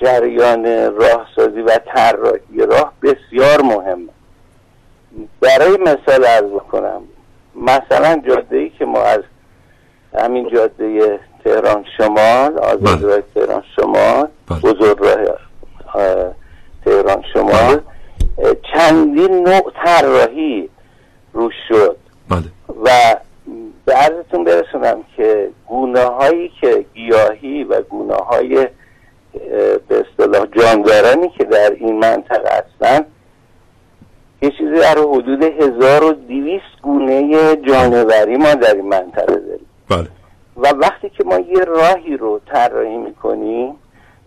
[0.00, 4.08] جریان راهسازی و طراحی راه بسیار مهمه.
[5.40, 7.02] برای مثال ارز بکنم
[7.54, 9.20] مثلا جاده ای که ما از
[10.20, 14.28] همین جاده تهران شمال آزاد راه تهران شمال
[14.62, 15.36] بزرگ راه
[15.94, 16.32] اه،
[16.84, 17.80] تهران شمال.
[18.38, 20.68] اه، چندین نوع طراحی
[21.32, 21.96] روش شد.
[22.84, 23.16] و
[23.84, 28.68] به عرضتون برسونم که گونه هایی که گیاهی و گونه های
[29.88, 33.06] به اصطلاح جاندارانی که در این منطقه هستن
[34.42, 39.66] یه چیزی در حدود 1200 گونه جانوری ما در این منطقه داریم.
[39.90, 40.08] بله.
[40.56, 43.74] و وقتی که ما یه راهی رو طراحی می‌کنیم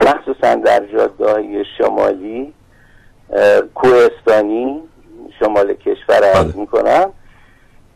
[0.02, 2.54] مخصوصا در جاده های شمالی
[3.76, 4.82] کوهستانی
[5.40, 7.12] شمال کشور عرض می‌کنم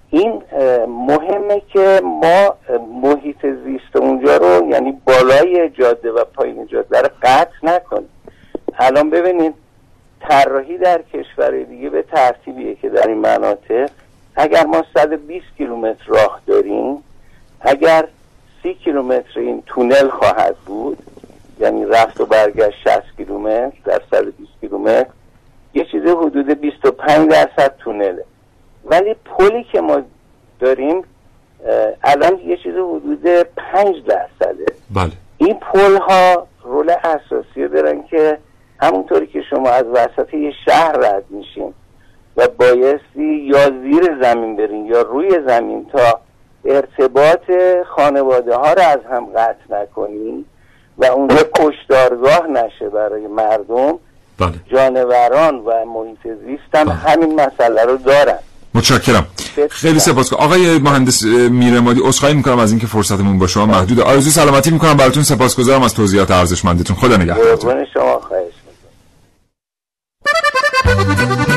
[0.09, 0.43] این
[0.87, 2.55] مهمه که ما
[3.03, 8.09] محیط زیست اونجا رو یعنی بالای جاده و پایین جاده رو قطع نکنیم
[8.79, 9.53] الان ببینید
[10.19, 13.89] طراحی در کشور دیگه به ترتیبیه که در این مناطق
[14.35, 17.03] اگر ما 120 کیلومتر راه داریم
[17.61, 18.07] اگر
[18.63, 20.97] 30 کیلومتر این تونل خواهد بود
[21.59, 25.09] یعنی رفت و برگشت 60 کیلومتر در 120 کیلومتر
[25.73, 28.25] یه چیز حدود 25 درصد تونله.
[28.85, 30.01] ولی پلی که ما
[30.59, 31.03] داریم
[32.03, 33.27] الان یه چیز حدود
[33.57, 34.65] 5 درصده.
[34.95, 35.11] بله.
[35.37, 38.37] این پل ها رول اساسی دارن که
[38.79, 41.73] همونطوری که شما از وسط یه شهر رد میشین
[42.37, 46.19] و بایستی یا زیر زمین برین یا روی زمین تا
[46.67, 47.51] ارتباط
[47.95, 50.45] خانواده ها رو از هم قطع نکنین
[50.97, 53.99] و اونجا کشدارگاه نشه برای مردم.
[54.39, 54.53] بله.
[54.71, 58.39] جانوران و محیط زیست هم همین مسئله رو دارن.
[58.73, 59.27] متشکرم.
[59.69, 64.71] خیلی سپاس آقای مهندس میرمادی عذرخواهی می‌کنم از اینکه فرصتمون با شما محدود آرزوی سلامتی
[64.71, 64.97] می‌کنم.
[64.97, 66.95] براتون سپاسگزارم از توضیحات ارزشمندتون.
[66.95, 68.53] خدا نگهدار قربون شما خواهش
[70.97, 71.56] میگم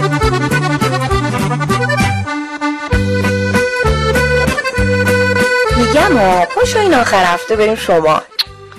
[6.19, 8.23] ها پاشو این آخر هفته بریم شما.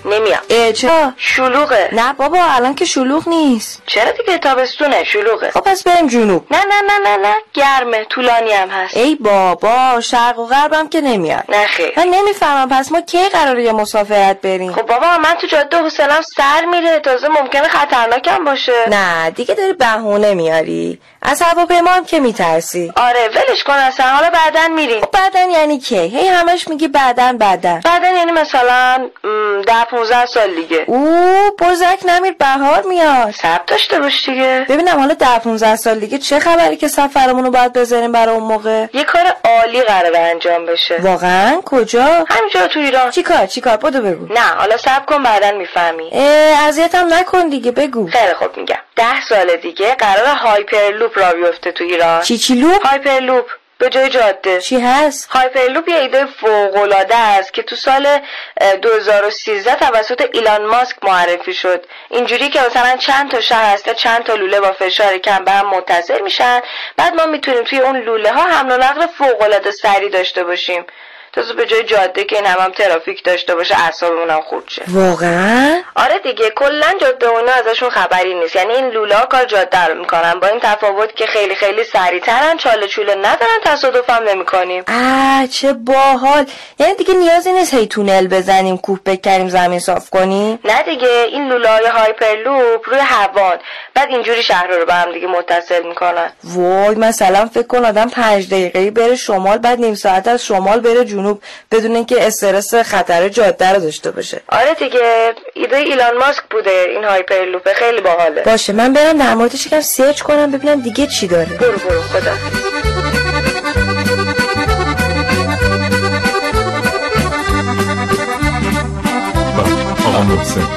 [0.05, 0.39] نمیام.
[0.49, 1.89] اه چرا؟ شلوغه.
[1.91, 3.82] نه بابا الان که شلوغ نیست.
[3.86, 5.51] چرا دیگه تابستونه؟ شلوغه.
[5.51, 6.45] خب پس بریم جنوب.
[6.51, 7.36] نه نه نه نه نه.
[7.53, 8.05] گرمه.
[8.09, 8.97] طولانی هم هست.
[8.97, 11.43] ای بابا شرق و غربم که نمیاد.
[11.49, 11.93] نه خیر.
[11.97, 12.69] من نمی‌فهمم.
[12.69, 16.99] پس ما کی قراره یه مسافرت بریم؟ خب بابا من تو جاده حوصلم سر میره.
[16.99, 18.86] تازه ممکنه خطرناکم باشه.
[18.91, 20.99] نه دیگه داری بهونه میاری.
[21.22, 22.93] از هواپیما هم که میترسی.
[22.95, 24.05] آره ولش کن اصلا.
[24.05, 29.09] حالا بعدا میریم خب بعدن یعنی کی؟ هی همش میگی بعدن بعدن بعدا یعنی مثلا
[29.67, 30.84] ده 15 سال دیگه.
[30.88, 31.15] او
[31.59, 33.32] بزرگ نمیر بهار میاد.
[33.32, 34.65] سب داشته باش دیگه.
[34.69, 38.43] ببینم حالا ده 15 سال دیگه چه خبری که سفرمون رو باید بذاریم برای اون
[38.43, 40.97] موقع؟ یه کار عالی قراره انجام بشه.
[41.01, 43.11] واقعا؟ کجا؟ همینجا تو ایران.
[43.11, 44.34] چیکار چیکار بدو بگو.
[44.34, 46.11] نه حالا سب کن بعدا می‌فهمی.
[46.67, 48.07] اذیتم نکن دیگه بگو.
[48.07, 48.76] خیلی خوب میگم.
[48.95, 52.21] ده سال دیگه قرار hyperloop راه بیفته تو ایران.
[52.21, 53.45] چی چی loop؟ hyperloop.
[53.77, 54.61] به جای جاده.
[54.61, 58.19] چی هست؟ hyperloop یه ایده فوق‌العاده است که تو سال
[58.61, 61.85] اه، 2013 توسط ایلان ماسک معرفی شد.
[62.09, 65.69] اینجوری که مثلا چند تا شهر هسته چند تا لوله با فشار کم به هم
[65.69, 66.61] متصل میشن.
[66.97, 70.85] بعد ما می‌تونیم توی اون لوله ها حمل و نقل فوق‌العاده سریع داشته باشیم.
[71.34, 74.82] تازه به جای جاده که این هم, هم ترافیک داشته باشه اعصابمون هم خورد شه.
[74.88, 78.55] واقعا؟ آره دیگه کلا جاده و اینا ازشون خبری نیست.
[78.55, 80.34] یعنی این لوله ها کار جاده رو می‌کنن.
[80.34, 84.84] با این تفاوت که خیلی خیلی سریعترن چاله چوله ندارن تصادف هم نمی‌کنیم.
[84.88, 86.45] آه چه باحال.
[86.79, 91.47] یعنی دیگه نیازی نیست هی تونل بزنیم کوه بکریم زمین صاف کنیم؟ نه دیگه این
[91.47, 93.57] لوله های هایپرلوپ روی هوان.
[93.93, 96.32] بعد اینجوری شهر رو به هم دیگه متصل می‌کنن.
[96.43, 101.05] وای مثلا فکر کن آدم پنج دقیقه بره شمال بعد نیم ساعت از شمال بره
[101.05, 101.20] جنوب.
[101.72, 104.41] بدون اینکه استرس خطر جاده رو داشته باشه.
[104.49, 108.41] آره دیگه ایده ایلان ماسک بوده این هایپرلوپ خیلی باحاله.
[108.41, 111.57] باشه من برم در موردش یکم سرچ کنم ببینم دیگه چی داره.
[111.57, 112.32] برو برو خدا.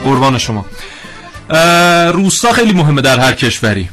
[0.04, 0.64] قربان شما.
[2.12, 3.88] روستا خیلی مهمه در هر کشوری.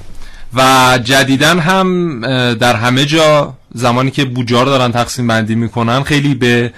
[0.54, 0.62] و
[1.04, 2.22] جدیدن هم
[2.54, 6.74] در همه جا زمانی که بوجار دارن تقسیم بندی می‌کنن خیلی به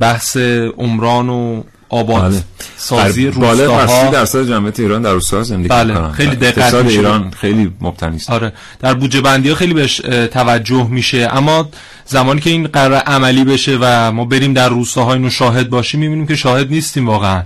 [0.00, 0.36] بحث
[0.76, 2.42] عمران و آباد بله.
[2.76, 6.12] سازی بالغ بر 30 روستاها درصد جمعیت ایران در روستاها زندگی بله، می‌کنن.
[6.12, 6.74] خیلی دقت.
[6.74, 9.96] ایران خیلی مبتنی است آره در بودجه بندی ها خیلی بهش
[10.32, 11.68] توجه میشه اما
[12.06, 16.26] زمانی که این قرار عملی بشه و ما بریم در روستاها اینو شاهد باشیم می‌بینیم
[16.26, 17.42] که شاهد نیستیم واقعا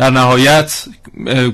[0.00, 0.84] در نهایت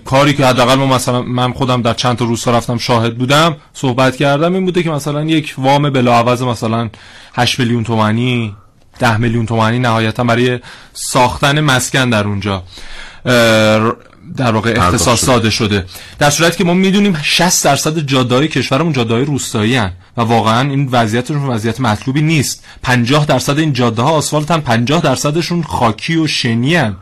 [0.05, 4.17] کاری که حداقل ما مثلا من خودم در چند تا روستا رفتم شاهد بودم صحبت
[4.17, 6.91] کردم این بوده که مثلا یک وام بلاعوض مثلا
[7.35, 8.57] 8 میلیون تومانی
[8.99, 10.59] 10 میلیون تومانی نهایتا برای
[10.93, 12.63] ساختن مسکن در اونجا
[14.37, 15.25] در واقع اختصاص.
[15.29, 15.85] داده شده
[16.19, 20.89] در صورتی که ما می‌دونیم 60 درصد جاده‌های کشورمون جاده‌های روستایی هن و واقعا این
[20.93, 26.75] وضعیتشون وضعیت مطلوبی نیست 50 درصد این جاده ها آسفالتن 50 درصدشون خاکی و شنی
[26.75, 26.97] هن.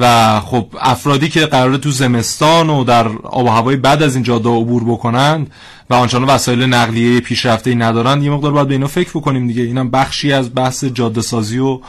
[0.00, 4.24] و خب افرادی که قراره تو زمستان و در آب و هوای بعد از این
[4.24, 5.50] جاده عبور بکنند
[5.90, 9.62] و آنچنان وسایل نقلیه پیشرفته ای ندارند یه مقدار باید به اینا فکر بکنیم دیگه.
[9.62, 11.80] اینم بخشی از بحث جاده سازی و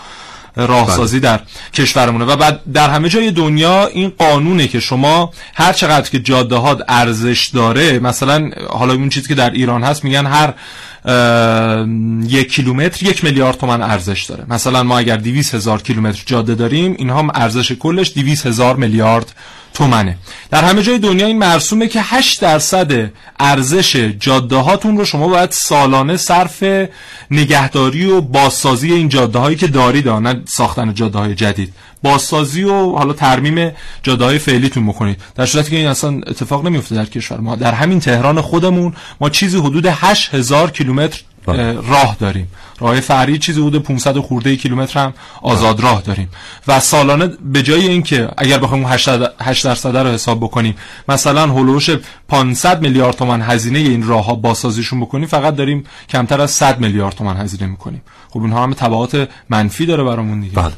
[0.56, 1.40] راهسازی در
[1.74, 2.26] کشورمونه.
[2.26, 6.78] و بعد در همه جای دنیا این قانونه که شما هر چقدر که جاده ها
[6.88, 10.54] ارزش داره مثلا حالا اون چیزی که در ایران هست میگن هر
[12.28, 14.46] یک کیلومتر یک میلیارد تومن ارزش داره.
[14.50, 19.34] مثلا ما اگر دیویس هزار کیلومتر جاده داریم اینها ارزش کلش دیویس هزار میلیارد
[19.74, 20.18] تومنه.
[20.52, 25.52] در همه جای دنیا این مرسومه که 8 درصد ارزش جاده هاتون رو شما باید
[25.52, 26.64] سالانه صرف
[27.32, 31.74] نگهداری و بازسازی این جاده هایی که دارید نه ساختن جاده های جدید.
[32.04, 33.72] بازسازی و حالا ترمیم
[34.04, 35.18] جاده های فعلیتون بکنید.
[35.36, 37.56] در صورتی که این اصلا اتفاق نمیفته در کشور ما.
[37.56, 41.22] در همین تهران خودمون ما چیزی حدود 8000 کیلومتر
[41.88, 42.48] راه داریم.
[42.80, 46.30] راه فرعی چیزی حدود 500 و خورده کیلومتر هم آزاد راه داریم.
[46.68, 50.76] و سالانه به جای اینکه اگر بخوایم 8 درصد رو حساب بکنیم
[51.10, 51.90] مثلا هولوش
[52.28, 57.16] 500 میلیارد تومان هزینه این راه ها بازسازیشون بکنیم فقط داریم کمتر از 100 میلیارد
[57.16, 58.02] تومان هزینه می‌کنیم.
[58.30, 60.56] خب اینها هم تبعات منفی داره برامون دیگه.
[60.56, 60.72] بله.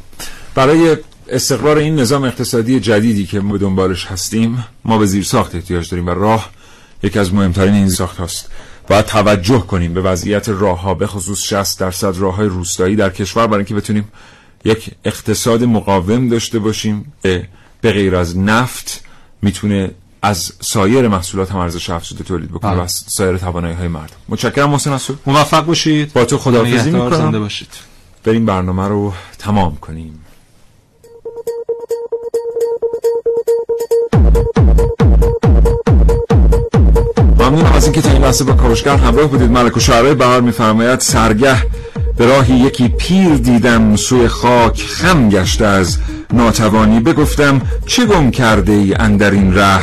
[0.56, 0.98] برای
[1.30, 5.90] استقرار این نظام اقتصادی جدیدی که ما به دنبالش هستیم ما به زیر ساخت احتیاج
[5.90, 6.50] داریم و راه
[7.04, 8.50] یکی از مهمترین این ساخت هاست
[8.88, 13.10] باید توجه کنیم به وضعیت راه ها به خصوص 60 درصد راه های روستایی در
[13.10, 14.08] کشور برای اینکه بتونیم
[14.66, 17.14] یک اقتصاد مقاوم داشته باشیم
[17.82, 19.04] به غیر از نفت
[19.42, 22.80] می‌تونه از سایر محصولات هم ارزش افزوده تولید بکنه بله.
[22.80, 24.16] و از سایر توانایی های مردم.
[24.30, 26.14] متشکرم محسن اسود موفق باشید.
[26.14, 27.18] با تو خداحافظی می‌کنم.
[27.18, 27.70] زنده باشید.
[28.24, 30.20] بریم برنامه رو تمام کنیم.
[37.54, 39.52] ممنون از اینکه تا این لحظه با کاوشگر همراه بودید.
[39.52, 41.56] ملک و شعره بهار میفرماید سرگه
[42.18, 45.98] به راهی یکی پیر دیدم سوی خاک خم گشته از
[46.34, 47.00] ناتوانی.
[47.00, 49.80] بگفتم چه گم کرده ای اندر این ره؟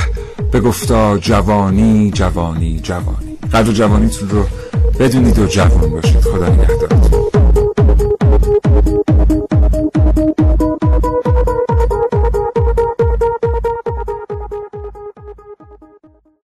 [0.53, 3.39] بگفتا جوانی جوانی جوانی.
[3.53, 4.47] قدر جوانیتون رو
[4.99, 6.21] بدونید و جوان باشید.
[6.21, 7.20] خدا نگهدارتون.